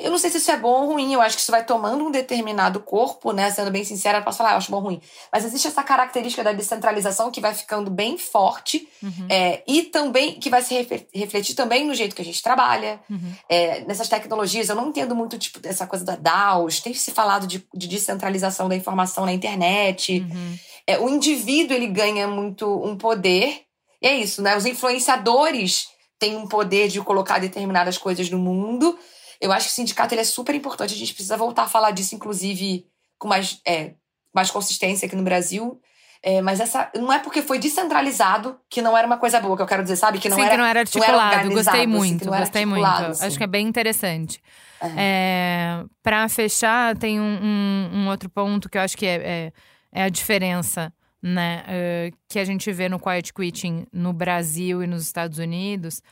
[0.00, 2.04] eu não sei se isso é bom ou ruim, eu acho que isso vai tomando
[2.04, 3.50] um determinado corpo, né?
[3.52, 5.00] Sendo bem sincera, eu posso falar, ah, eu acho bom ou ruim.
[5.32, 9.26] Mas existe essa característica da descentralização que vai ficando bem forte uhum.
[9.30, 10.74] é, e também que vai se
[11.14, 13.32] refletir também no jeito que a gente trabalha, uhum.
[13.48, 14.68] é, nessas tecnologias.
[14.68, 18.68] Eu não entendo muito, tipo, essa coisa da DAOs, tem se falado de, de descentralização
[18.68, 20.20] da informação na internet.
[20.20, 20.58] Uhum.
[20.84, 23.62] É, o indivíduo, ele ganha muito um poder,
[24.02, 24.56] e é isso, né?
[24.56, 28.98] Os influenciadores têm um poder de colocar determinadas coisas no mundo
[29.40, 30.94] eu acho que o sindicato ele é super importante.
[30.94, 32.86] A gente precisa voltar a falar disso, inclusive,
[33.18, 33.92] com mais, é,
[34.34, 35.80] mais consistência aqui no Brasil.
[36.22, 39.62] É, mas essa não é porque foi descentralizado que não era uma coisa boa, que
[39.62, 40.18] eu quero dizer, sabe?
[40.18, 40.50] Que não Sim, era.
[40.50, 41.14] que não era articulado.
[41.14, 42.86] Não era gostei assim, muito, assim, gostei muito.
[42.86, 43.26] Assim.
[43.26, 44.40] Acho que é bem interessante.
[44.80, 44.92] É.
[44.96, 49.52] É, para fechar, tem um, um, um, outro ponto que eu acho que é, é,
[49.92, 51.62] é a diferença, né?
[51.66, 56.02] Uh, que a gente vê no quiet quitting no Brasil e nos Estados Unidos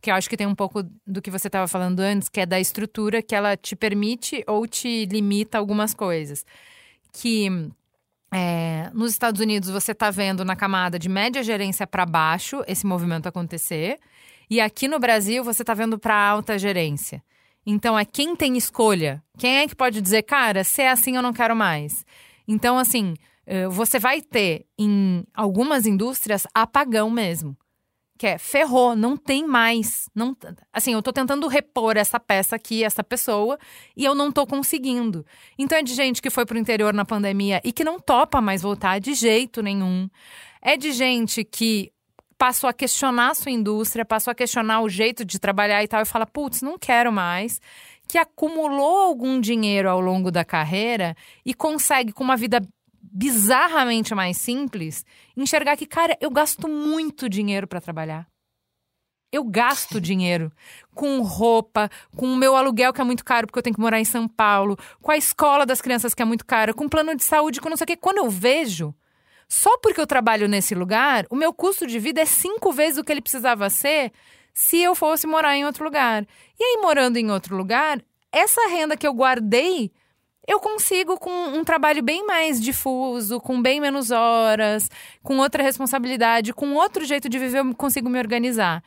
[0.00, 2.46] que eu acho que tem um pouco do que você estava falando antes, que é
[2.46, 6.44] da estrutura que ela te permite ou te limita algumas coisas.
[7.12, 7.48] Que
[8.32, 12.86] é, nos Estados Unidos você está vendo na camada de média gerência para baixo esse
[12.86, 13.98] movimento acontecer,
[14.48, 17.22] e aqui no Brasil você está vendo para alta gerência.
[17.66, 19.22] Então é quem tem escolha.
[19.36, 22.04] Quem é que pode dizer, cara, se é assim eu não quero mais.
[22.46, 23.14] Então, assim,
[23.46, 27.54] eh, você vai ter em algumas indústrias apagão mesmo
[28.18, 30.36] que é ferrou, não tem mais, não,
[30.72, 33.56] assim, eu tô tentando repor essa peça aqui, essa pessoa,
[33.96, 35.24] e eu não tô conseguindo.
[35.56, 38.60] Então é de gente que foi pro interior na pandemia e que não topa mais
[38.60, 40.10] voltar de jeito nenhum.
[40.60, 41.92] É de gente que
[42.36, 46.02] passou a questionar a sua indústria, passou a questionar o jeito de trabalhar e tal,
[46.02, 47.60] e fala, putz, não quero mais.
[48.08, 52.60] Que acumulou algum dinheiro ao longo da carreira e consegue, com uma vida
[53.02, 55.04] bizarramente mais simples,
[55.36, 58.26] enxergar que, cara, eu gasto muito dinheiro para trabalhar.
[59.30, 60.50] eu gasto dinheiro
[60.94, 64.00] com roupa, com o meu aluguel que é muito caro porque eu tenho que morar
[64.00, 67.22] em São Paulo, com a escola das crianças que é muito cara, com plano de
[67.22, 67.96] saúde, com não sei o quê.
[67.96, 68.94] Quando eu vejo,
[69.48, 73.04] só porque eu trabalho nesse lugar, o meu custo de vida é cinco vezes o
[73.04, 74.12] que ele precisava ser
[74.54, 76.26] se eu fosse morar em outro lugar.
[76.58, 79.92] E aí, morando em outro lugar, essa renda que eu guardei
[80.48, 84.88] eu consigo com um trabalho bem mais difuso, com bem menos horas,
[85.22, 88.82] com outra responsabilidade, com outro jeito de viver, eu consigo me organizar.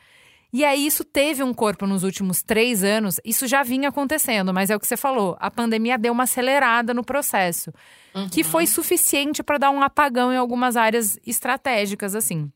[0.52, 4.70] E aí, isso teve um corpo nos últimos três anos, isso já vinha acontecendo, mas
[4.70, 7.72] é o que você falou: a pandemia deu uma acelerada no processo,
[8.12, 8.28] uhum.
[8.28, 12.50] que foi suficiente para dar um apagão em algumas áreas estratégicas, assim.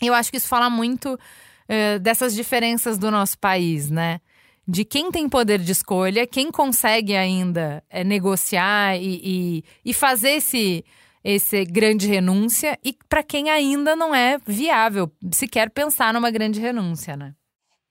[0.00, 4.20] Eu acho que isso fala muito uh, dessas diferenças do nosso país, né?
[4.66, 10.30] De quem tem poder de escolha, quem consegue ainda é, negociar e, e, e fazer
[10.30, 10.84] esse
[11.24, 17.16] esse grande renúncia e para quem ainda não é viável sequer pensar numa grande renúncia,
[17.16, 17.32] né?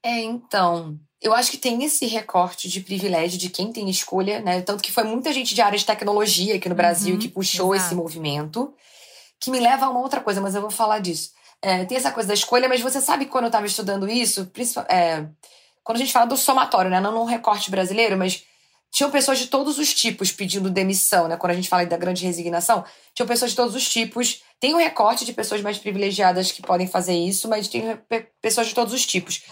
[0.04, 4.60] É, então, eu acho que tem esse recorte de privilégio de quem tem escolha, né?
[4.60, 7.74] Tanto que foi muita gente de área de tecnologia aqui no Brasil uhum, que puxou
[7.74, 7.88] exato.
[7.88, 8.74] esse movimento,
[9.40, 11.30] que me leva a uma outra coisa, mas eu vou falar disso.
[11.62, 14.50] É, tem essa coisa da escolha, mas você sabe que quando eu estava estudando isso,
[14.88, 15.24] é,
[15.84, 17.00] quando a gente fala do somatório, né?
[17.00, 18.44] Não num recorte brasileiro, mas
[18.90, 21.36] tinham pessoas de todos os tipos pedindo demissão, né?
[21.36, 24.42] Quando a gente fala da grande resignação, tinham pessoas de todos os tipos.
[24.60, 27.98] Tem um recorte de pessoas mais privilegiadas que podem fazer isso, mas tem
[28.40, 29.42] pessoas de todos os tipos.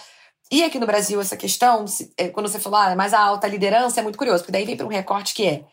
[0.52, 1.84] E aqui no Brasil, essa questão,
[2.18, 4.76] é, quando você falou, ah, mas a alta liderança é muito curioso, porque daí vem
[4.76, 5.64] para um recorte que é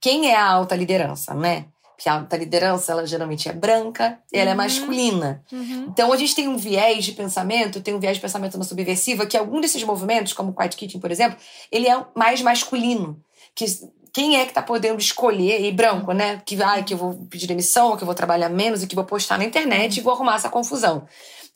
[0.00, 1.66] quem é a alta liderança, né?
[2.02, 4.56] Porque a alta liderança, ela geralmente é branca, e ela é uhum.
[4.56, 5.40] masculina.
[5.52, 5.86] Uhum.
[5.88, 9.24] Então a gente tem um viés de pensamento, tem um viés de pensamento na subversiva,
[9.24, 11.38] que algum desses movimentos, como o Quiet Kitchen, por exemplo,
[11.70, 13.22] ele é mais masculino.
[13.54, 13.66] Que
[14.12, 16.42] quem é que tá podendo escolher, e branco, né?
[16.44, 19.04] Que, ah, que eu vou pedir demissão, que eu vou trabalhar menos, e que vou
[19.04, 21.06] postar na internet e vou arrumar essa confusão.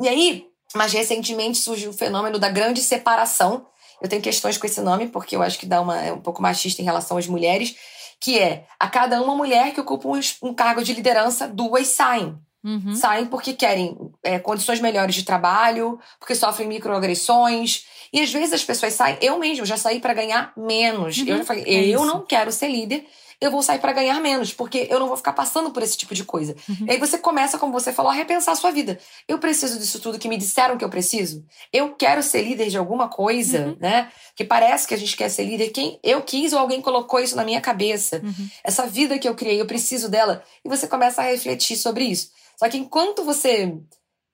[0.00, 3.66] E aí, mais recentemente surgiu o fenômeno da grande separação.
[4.00, 6.40] Eu tenho questões com esse nome, porque eu acho que dá uma, é um pouco
[6.40, 7.74] machista em relação às mulheres,
[8.20, 10.08] que é a cada uma mulher que ocupa
[10.42, 12.38] um, cargo de liderança, duas saem.
[12.64, 12.94] Uhum.
[12.96, 17.86] Saem porque querem é, condições melhores de trabalho, porque sofrem microagressões.
[18.12, 19.18] E às vezes as pessoas saem.
[19.20, 21.18] Eu mesmo já saí para ganhar menos.
[21.18, 21.26] Uhum.
[21.26, 23.06] Eu já falei, é eu não quero ser líder
[23.40, 26.14] eu vou sair para ganhar menos, porque eu não vou ficar passando por esse tipo
[26.14, 26.56] de coisa.
[26.68, 26.86] Uhum.
[26.86, 28.98] E aí você começa, como você falou, a repensar a sua vida.
[29.28, 31.44] Eu preciso disso tudo que me disseram que eu preciso?
[31.72, 33.76] Eu quero ser líder de alguma coisa, uhum.
[33.78, 34.10] né?
[34.34, 35.70] Que parece que a gente quer ser líder.
[35.70, 38.20] Quem eu quis ou alguém colocou isso na minha cabeça.
[38.24, 38.48] Uhum.
[38.64, 40.42] Essa vida que eu criei, eu preciso dela.
[40.64, 42.30] E você começa a refletir sobre isso.
[42.58, 43.76] Só que enquanto você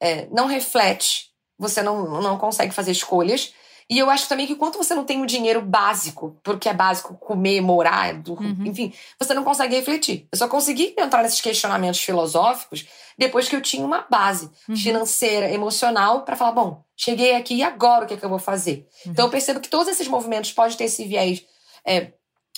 [0.00, 3.52] é, não reflete, você não, não consegue fazer escolhas.
[3.92, 6.72] E eu acho também que quanto você não tem o um dinheiro básico, porque é
[6.72, 8.64] básico comer, morar, uhum.
[8.64, 10.26] enfim, você não consegue refletir.
[10.32, 12.86] Eu só consegui entrar nesses questionamentos filosóficos
[13.18, 14.74] depois que eu tinha uma base uhum.
[14.74, 18.38] financeira, emocional, para falar: bom, cheguei aqui e agora o que, é que eu vou
[18.38, 18.88] fazer?
[19.04, 19.12] Uhum.
[19.12, 21.44] Então eu percebo que todos esses movimentos podem ter esse viés.
[21.84, 22.12] É,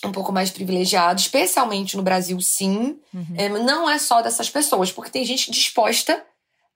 [0.04, 2.96] um pouco mais privilegiado, especialmente no Brasil, sim.
[3.12, 3.34] Uhum.
[3.36, 6.24] É, não é só dessas pessoas, porque tem gente disposta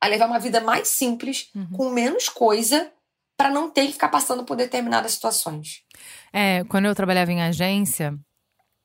[0.01, 1.69] a levar uma vida mais simples, uhum.
[1.77, 2.91] com menos coisa,
[3.39, 5.85] para não ter que ficar passando por determinadas situações.
[6.33, 8.19] É, quando eu trabalhava em agência,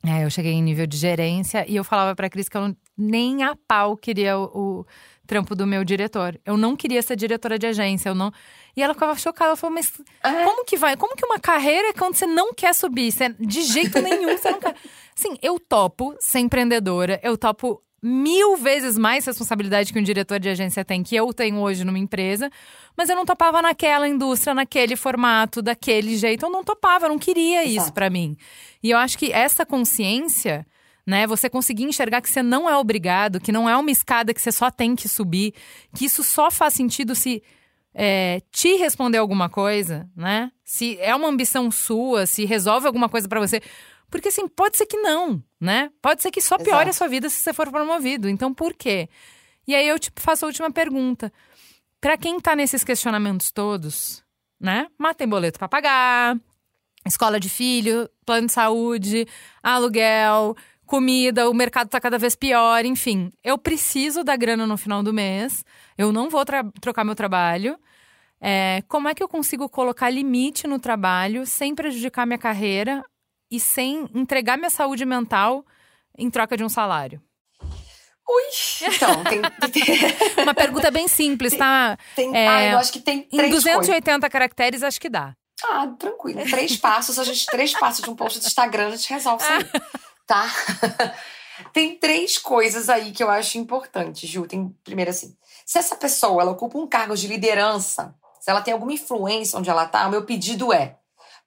[0.05, 3.43] é, eu cheguei em nível de gerência e eu falava para Cris que eu nem
[3.43, 4.85] a pau queria o, o,
[5.25, 6.39] trampo do meu diretor.
[6.45, 8.31] Eu não queria ser diretora de agência, eu não.
[8.75, 9.91] E ela ficava chocada, ela falou: "Mas
[10.23, 10.43] é.
[10.43, 10.95] como que vai?
[10.95, 13.11] Como que uma carreira é quando você não quer subir?
[13.11, 14.75] Você, de jeito nenhum você não quer".
[15.15, 20.49] Sim, eu topo ser empreendedora, eu topo mil vezes mais responsabilidade que um diretor de
[20.49, 22.51] agência tem, que eu tenho hoje numa empresa,
[22.97, 26.45] mas eu não topava naquela indústria, naquele formato, daquele jeito.
[26.45, 27.77] Eu não topava, eu não queria Exato.
[27.77, 28.35] isso para mim.
[28.83, 30.67] E eu acho que essa consciência,
[31.07, 34.41] né, você conseguir enxergar que você não é obrigado, que não é uma escada que
[34.41, 35.53] você só tem que subir,
[35.95, 37.41] que isso só faz sentido se
[37.93, 40.51] é, te responder alguma coisa, né?
[40.63, 43.61] Se é uma ambição sua, se resolve alguma coisa para você.
[44.13, 45.89] Porque assim, pode ser que não, né?
[45.99, 46.89] Pode ser que só piore Exato.
[46.89, 48.29] a sua vida se você for promovido.
[48.29, 49.09] Então, por quê?
[49.67, 51.33] E aí eu te faço a última pergunta.
[51.99, 54.23] Para quem tá nesses questionamentos todos,
[54.59, 54.85] né?
[54.99, 56.37] Mas tem boleto para pagar,
[57.07, 59.27] escola de filho, plano de saúde,
[59.63, 63.31] aluguel, comida, o mercado tá cada vez pior, enfim.
[63.43, 65.65] Eu preciso da grana no final do mês,
[65.97, 66.45] eu não vou
[66.79, 67.79] trocar meu trabalho.
[68.39, 73.03] É, como é que eu consigo colocar limite no trabalho sem prejudicar minha carreira
[73.53, 75.63] e sem entregar minha saúde mental
[76.17, 77.21] em troca de um salário?
[78.27, 78.87] Ui!
[78.95, 79.41] Então, tem.
[80.41, 81.95] Uma pergunta bem simples, tá?
[82.15, 84.31] Tem, é, ah, eu acho que tem três Em 280 coisas.
[84.31, 85.35] caracteres, acho que dá.
[85.63, 86.41] Ah, tranquilo.
[86.49, 89.53] Três passos, a gente, três passos de um post do Instagram, a gente resolve isso
[89.53, 89.81] aí.
[90.25, 90.49] tá?
[91.71, 94.47] tem três coisas aí que eu acho importantes, Ju.
[94.47, 98.73] Tem, primeiro assim, se essa pessoa ela ocupa um cargo de liderança, se ela tem
[98.73, 100.97] alguma influência onde ela está, o meu pedido é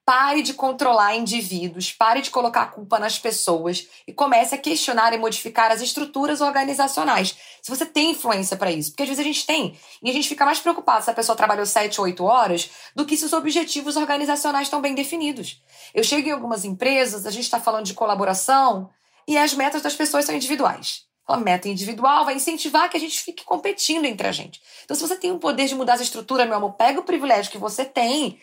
[0.07, 5.11] Pare de controlar indivíduos, pare de colocar a culpa nas pessoas e comece a questionar
[5.11, 7.35] e modificar as estruturas organizacionais.
[7.61, 10.29] Se você tem influência para isso, porque às vezes a gente tem e a gente
[10.29, 13.33] fica mais preocupado se a pessoa trabalhou 7 ou 8 horas do que se os
[13.33, 15.61] objetivos organizacionais estão bem definidos.
[15.93, 18.89] Eu chego em algumas empresas, a gente está falando de colaboração
[19.27, 21.01] e as metas das pessoas são individuais.
[21.27, 24.61] A meta individual vai incentivar que a gente fique competindo entre a gente.
[24.85, 27.51] Então, se você tem o poder de mudar as estruturas, meu amor, pega o privilégio
[27.51, 28.39] que você tem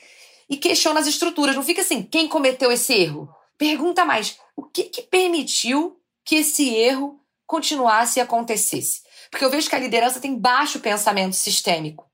[0.49, 1.57] e questiona as estruturas.
[1.57, 3.29] Não fica assim, quem cometeu esse erro?
[3.57, 9.03] Pergunta mais, o que, que permitiu que esse erro continuasse e acontecesse?
[9.31, 12.07] Porque eu vejo que a liderança tem baixo pensamento sistêmico.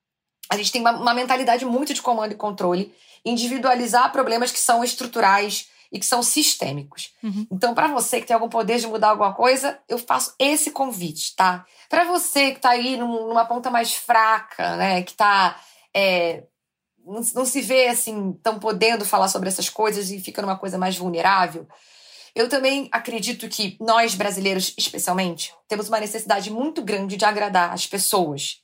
[0.49, 4.83] A gente tem uma, uma mentalidade muito de comando e controle, individualizar problemas que são
[4.83, 7.13] estruturais e que são sistêmicos.
[7.23, 7.47] Uhum.
[7.51, 11.35] Então, para você que tem algum poder de mudar alguma coisa, eu faço esse convite,
[11.35, 11.65] tá?
[11.89, 15.61] Para você que está aí numa ponta mais fraca, né, que está
[15.95, 16.45] é,
[17.07, 20.79] não, não se vê assim tão podendo falar sobre essas coisas e fica numa coisa
[20.79, 21.67] mais vulnerável.
[22.35, 27.87] Eu também acredito que nós brasileiros, especialmente, temos uma necessidade muito grande de agradar as
[27.87, 28.59] pessoas.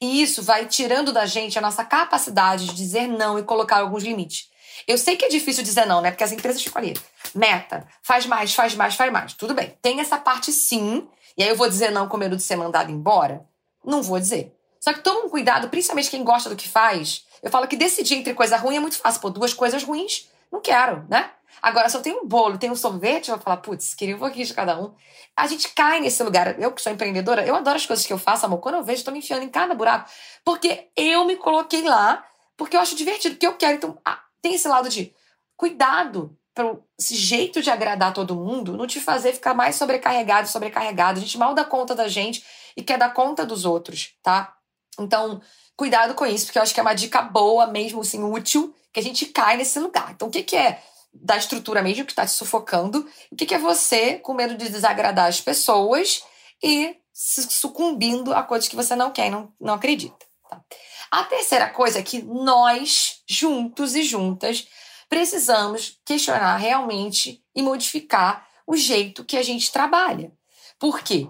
[0.00, 4.02] E isso vai tirando da gente a nossa capacidade de dizer não e colocar alguns
[4.02, 4.48] limites.
[4.86, 6.10] Eu sei que é difícil dizer não, né?
[6.10, 6.94] Porque as empresas ficam ali.
[7.34, 9.34] Meta, faz mais, faz mais, faz mais.
[9.34, 9.76] Tudo bem.
[9.82, 11.08] Tem essa parte sim.
[11.36, 13.44] E aí eu vou dizer não com medo de ser mandado embora?
[13.84, 14.57] Não vou dizer.
[14.80, 18.16] Só que toma um cuidado, principalmente quem gosta do que faz, eu falo que decidir
[18.16, 19.20] entre coisa ruim é muito fácil.
[19.20, 21.30] Pô, duas coisas ruins, não quero, né?
[21.60, 24.18] Agora, se eu tenho um bolo, tenho um sorvete, eu vou falar, putz, queria um
[24.18, 24.94] pouquinho de cada um.
[25.36, 26.58] A gente cai nesse lugar.
[26.60, 28.58] Eu que sou empreendedora, eu adoro as coisas que eu faço, amor.
[28.58, 30.08] Quando eu vejo, tô me enfiando em cada buraco.
[30.44, 32.24] Porque eu me coloquei lá,
[32.56, 33.76] porque eu acho divertido, porque eu quero.
[33.76, 35.12] Então, ah, tem esse lado de
[35.56, 41.18] cuidado para esse jeito de agradar todo mundo não te fazer ficar mais sobrecarregado, sobrecarregado.
[41.18, 42.44] A gente mal dá conta da gente
[42.76, 44.57] e quer dar conta dos outros, tá?
[44.98, 45.40] Então,
[45.76, 49.00] cuidado com isso, porque eu acho que é uma dica boa mesmo, assim, útil, que
[49.00, 50.12] a gente cai nesse lugar.
[50.12, 50.82] Então, o que, que é
[51.12, 53.08] da estrutura mesmo que está te sufocando?
[53.30, 56.22] O que, que é você com medo de desagradar as pessoas
[56.62, 60.26] e sucumbindo a coisas que você não quer e não, não acredita?
[60.48, 60.62] Tá?
[61.10, 64.66] A terceira coisa é que nós, juntos e juntas,
[65.08, 70.30] precisamos questionar realmente e modificar o jeito que a gente trabalha.
[70.78, 71.28] Por quê?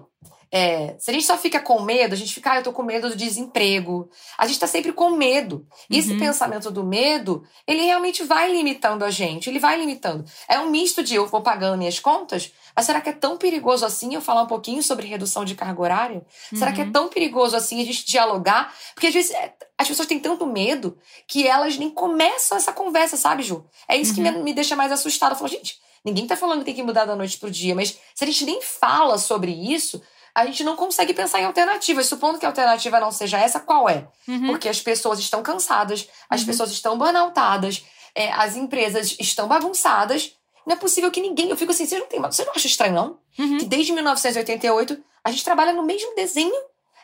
[0.51, 2.81] É, se a gente só fica com medo, a gente fica, ah, eu tô com
[2.81, 4.09] medo do desemprego.
[4.37, 5.65] A gente tá sempre com medo.
[5.89, 5.99] E uhum.
[5.99, 10.25] esse pensamento do medo, ele realmente vai limitando a gente, ele vai limitando.
[10.47, 13.85] É um misto de eu vou pagando minhas contas, mas será que é tão perigoso
[13.85, 16.25] assim eu falar um pouquinho sobre redução de carga horária?
[16.51, 16.57] Uhum.
[16.57, 16.91] Será que é uhum.
[16.91, 18.73] tão perigoso assim a gente dialogar?
[18.95, 20.97] Porque às vezes é, as pessoas têm tanto medo
[21.27, 23.63] que elas nem começam essa conversa, sabe, Ju?
[23.87, 24.23] É isso uhum.
[24.23, 25.33] que me, me deixa mais assustada.
[25.33, 27.99] Eu falo, gente, ninguém tá falando que tem que mudar da noite pro dia, mas
[28.15, 30.01] se a gente nem fala sobre isso,
[30.39, 32.07] a gente não consegue pensar em alternativas.
[32.07, 34.07] Supondo que a alternativa não seja essa, qual é?
[34.27, 34.47] Uhum.
[34.47, 36.47] Porque as pessoas estão cansadas, as uhum.
[36.47, 37.83] pessoas estão burnoutadas,
[38.15, 40.33] é, as empresas estão bagunçadas.
[40.65, 41.49] Não é possível que ninguém.
[41.49, 43.19] Eu fico assim, vocês não, tem, vocês não acham estranho, não?
[43.37, 43.57] Uhum.
[43.57, 46.55] Que desde 1988 a gente trabalha no mesmo desenho.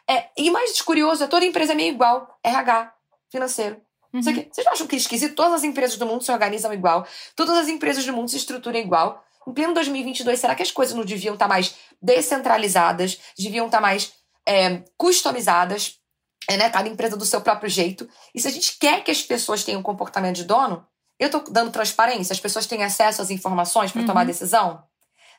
[0.07, 2.37] É, e mais curioso, é toda empresa é meio igual.
[2.43, 2.93] RH,
[3.29, 3.81] financeiro.
[4.13, 4.21] Uhum.
[4.21, 5.35] Vocês não acham que é esquisito?
[5.35, 7.05] Todas as empresas do mundo se organizam igual.
[7.35, 9.25] Todas as empresas do mundo se estruturam igual.
[9.47, 14.13] Em pleno 2022, será que as coisas não deviam estar mais descentralizadas, deviam estar mais
[14.47, 15.99] é, customizadas,
[16.47, 16.69] é, né?
[16.69, 18.07] Cada empresa do seu próprio jeito.
[18.33, 20.85] E se a gente quer que as pessoas tenham um comportamento de dono,
[21.19, 24.07] eu estou dando transparência, as pessoas têm acesso às informações para uhum.
[24.07, 24.83] tomar decisão.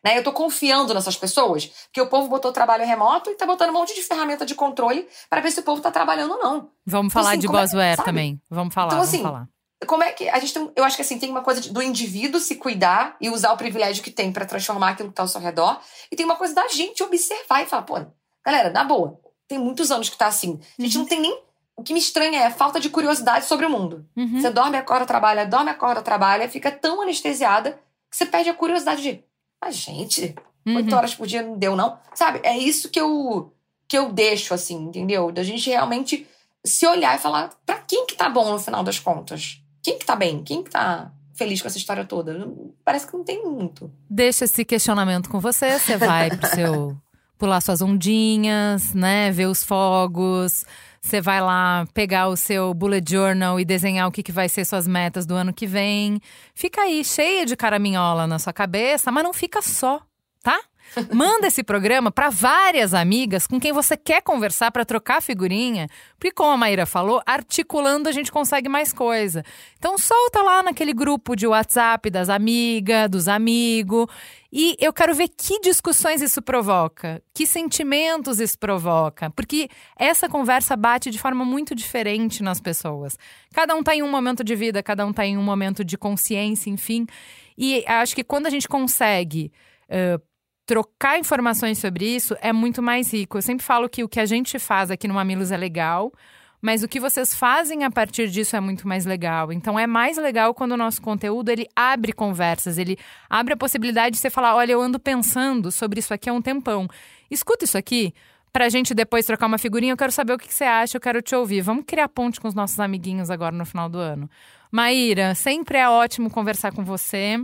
[0.05, 0.15] Né?
[0.15, 3.75] Eu estou confiando nessas pessoas, porque o povo botou trabalho remoto e está botando um
[3.75, 6.71] monte de ferramenta de controle para ver se o povo está trabalhando ou não.
[6.85, 8.41] Vamos falar então, assim, de Bosware é, também.
[8.51, 9.49] Vamos falar, então, vamos assim, falar
[9.85, 12.41] como é que a gente tem, eu acho que assim tem uma coisa do indivíduo
[12.41, 15.41] se cuidar e usar o privilégio que tem para transformar aquilo que está ao seu
[15.41, 18.01] redor e tem uma coisa da gente observar e falar pô
[18.45, 21.03] galera na boa tem muitos anos que tá assim a gente uhum.
[21.03, 21.43] não tem nem
[21.77, 24.41] o que me estranha é a falta de curiosidade sobre o mundo uhum.
[24.41, 27.79] você dorme acorda trabalha dorme acorda trabalha fica tão anestesiada
[28.11, 29.24] que você perde a curiosidade de
[29.61, 30.35] a ah, gente
[30.66, 30.97] oito uhum.
[30.97, 33.53] horas por dia não deu não sabe é isso que eu
[33.87, 36.27] que eu deixo assim entendeu da gente realmente
[36.64, 40.05] se olhar e falar para quem que tá bom no final das contas quem que
[40.05, 40.43] tá bem?
[40.43, 42.53] Quem que tá feliz com essa história toda?
[42.84, 43.89] Parece que não tem muito.
[44.11, 45.78] Deixa esse questionamento com você.
[45.78, 46.97] Você vai pro seu.
[47.39, 49.30] pular suas ondinhas, né?
[49.30, 50.64] Ver os fogos.
[51.01, 54.64] Você vai lá pegar o seu bullet journal e desenhar o que, que vai ser
[54.64, 56.20] suas metas do ano que vem.
[56.53, 60.03] Fica aí cheia de caraminhola na sua cabeça, mas não fica só,
[60.43, 60.61] tá?
[61.12, 66.32] Manda esse programa para várias amigas com quem você quer conversar para trocar figurinha, porque
[66.32, 69.45] como a Maíra falou, articulando a gente consegue mais coisa.
[69.78, 74.07] Então solta lá naquele grupo de WhatsApp das amigas, dos amigos,
[74.53, 79.68] e eu quero ver que discussões isso provoca, que sentimentos isso provoca, porque
[79.99, 83.18] essa conversa bate de forma muito diferente nas pessoas.
[83.53, 85.99] Cada um está em um momento de vida, cada um está em um momento de
[85.99, 87.07] consciência, enfim.
[87.59, 89.53] E acho que quando a gente consegue
[89.91, 90.22] uh,
[90.67, 93.39] trocar informações sobre isso, é muito mais rico.
[93.39, 96.12] Eu sempre falo que o que a gente faz aqui no Mamilos é legal,
[96.61, 99.53] mas o que vocês fazem a partir disso é muito mais legal.
[99.53, 102.99] Então é mais legal quando o nosso conteúdo ele abre conversas, ele
[103.31, 106.43] abre a possibilidade de você falar, olha, eu ando pensando sobre isso aqui há um
[106.43, 106.89] tempão.
[107.31, 108.12] Escuta isso aqui
[108.53, 111.23] pra gente depois trocar uma figurinha, eu quero saber o que você acha, eu quero
[111.23, 111.61] te ouvir.
[111.61, 114.29] Vamos criar ponte com os nossos amiguinhos agora no final do ano.
[114.73, 117.39] Maíra, sempre é ótimo conversar com você.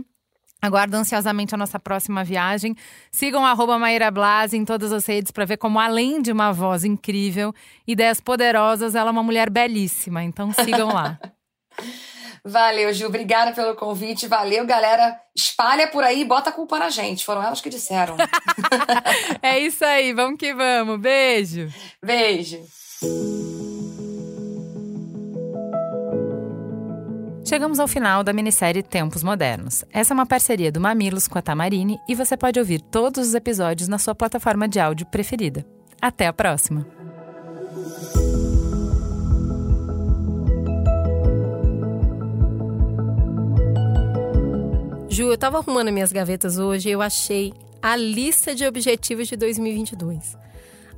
[0.63, 2.73] Aguardo ansiosamente a nossa próxima viagem.
[3.11, 6.85] Sigam arroba Maíra Blas em todas as redes para ver como, além de uma voz
[6.85, 7.53] incrível,
[7.85, 10.23] ideias poderosas, ela é uma mulher belíssima.
[10.23, 11.19] Então sigam lá.
[12.45, 13.09] Valeu, Gil.
[13.09, 14.25] Obrigada pelo convite.
[14.25, 15.19] Valeu, galera.
[15.35, 17.25] Espalha por aí e bota a culpa na gente.
[17.25, 18.15] Foram elas que disseram.
[19.41, 20.13] é isso aí.
[20.13, 20.97] Vamos que vamos.
[20.97, 21.67] Beijo.
[22.01, 22.59] Beijo.
[27.45, 29.83] Chegamos ao final da minissérie Tempos Modernos.
[29.91, 33.33] Essa é uma parceria do Mamilos com a Tamarine e você pode ouvir todos os
[33.33, 35.65] episódios na sua plataforma de áudio preferida.
[36.01, 36.87] Até a próxima!
[45.09, 49.35] Ju, eu tava arrumando minhas gavetas hoje e eu achei a lista de objetivos de
[49.35, 50.37] 2022.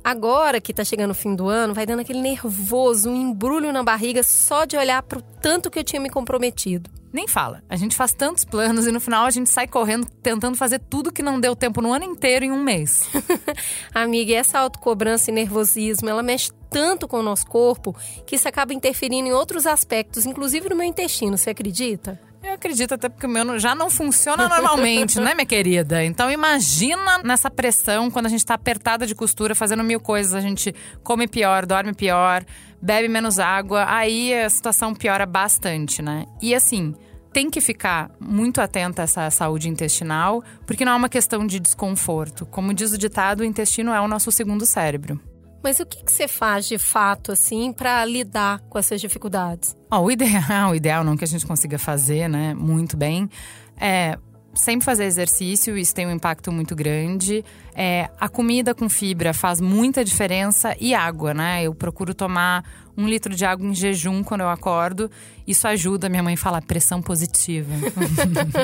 [0.06, 3.82] Agora que tá chegando o fim do ano, vai dando aquele nervoso, um embrulho na
[3.82, 6.88] barriga só de olhar pro tanto que eu tinha me comprometido.
[7.12, 7.60] Nem fala.
[7.68, 11.12] A gente faz tantos planos e no final a gente sai correndo tentando fazer tudo
[11.12, 13.08] que não deu tempo no ano inteiro em um mês.
[13.92, 17.92] Amiga, e essa autocobrança e nervosismo, ela mexe tanto com o nosso corpo
[18.24, 22.20] que isso acaba interferindo em outros aspectos, inclusive no meu intestino, você acredita?
[22.46, 26.04] Eu acredito até porque o meu já não funciona normalmente, né, minha querida?
[26.04, 30.40] Então imagina nessa pressão quando a gente tá apertada de costura, fazendo mil coisas, a
[30.40, 30.72] gente
[31.02, 32.44] come pior, dorme pior,
[32.80, 36.24] bebe menos água, aí a situação piora bastante, né?
[36.40, 36.94] E assim,
[37.32, 41.58] tem que ficar muito atenta a essa saúde intestinal, porque não é uma questão de
[41.58, 42.46] desconforto.
[42.46, 45.20] Como diz o ditado, o intestino é o nosso segundo cérebro.
[45.66, 49.76] Mas o que, que você faz de fato, assim, para lidar com essas dificuldades?
[49.90, 53.28] Oh, o ideal, o ideal não que a gente consiga fazer, né, muito bem,
[53.76, 54.16] é
[54.54, 57.44] sempre fazer exercício, isso tem um impacto muito grande.
[57.74, 61.64] É, a comida com fibra faz muita diferença e água, né?
[61.64, 62.64] Eu procuro tomar
[62.96, 65.10] um litro de água em jejum quando eu acordo.
[65.48, 67.72] Isso ajuda, minha mãe fala, pressão positiva.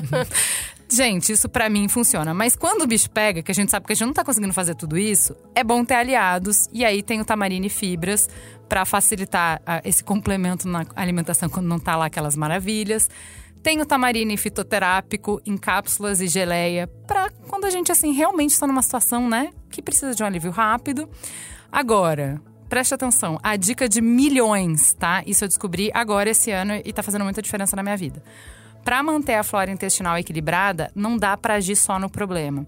[0.92, 2.34] Gente, isso para mim funciona.
[2.34, 4.52] Mas quando o bicho pega, que a gente sabe que a gente não tá conseguindo
[4.52, 6.68] fazer tudo isso, é bom ter aliados.
[6.70, 8.28] E aí tem o tamarine fibras
[8.68, 13.08] para facilitar uh, esse complemento na alimentação quando não tá lá aquelas maravilhas.
[13.62, 18.66] Tem o tamarine fitoterápico em cápsulas e geleia para quando a gente assim realmente está
[18.66, 21.08] numa situação, né, que precisa de um alívio rápido.
[21.70, 22.38] Agora,
[22.68, 25.22] preste atenção, a dica de milhões, tá?
[25.26, 28.22] Isso eu descobri agora esse ano e tá fazendo muita diferença na minha vida.
[28.84, 32.66] Para manter a flora intestinal equilibrada, não dá para agir só no problema.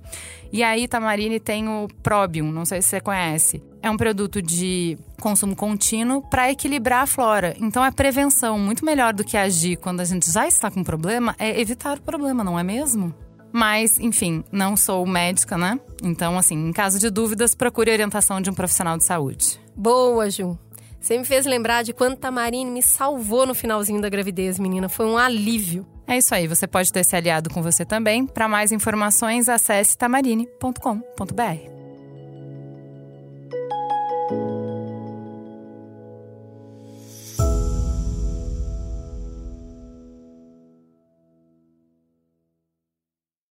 [0.53, 3.63] E aí, Tamarine tem o Probium, não sei se você conhece.
[3.83, 7.55] É um produto de consumo contínuo para equilibrar a flora.
[7.61, 10.85] Então é prevenção, muito melhor do que agir quando a gente já está com um
[10.85, 13.13] problema, é evitar o problema, não é mesmo?
[13.53, 15.79] Mas, enfim, não sou médica, né?
[16.03, 19.61] Então, assim, em caso de dúvidas, procure orientação de um profissional de saúde.
[19.77, 20.59] Boa, Ju.
[21.01, 24.89] Você me fez lembrar de quando Tamarine me salvou no finalzinho da gravidez, menina.
[24.89, 25.87] Foi um alívio.
[26.07, 28.27] É isso aí, você pode ter se aliado com você também.
[28.27, 31.74] Para mais informações, acesse tamarine.com.br.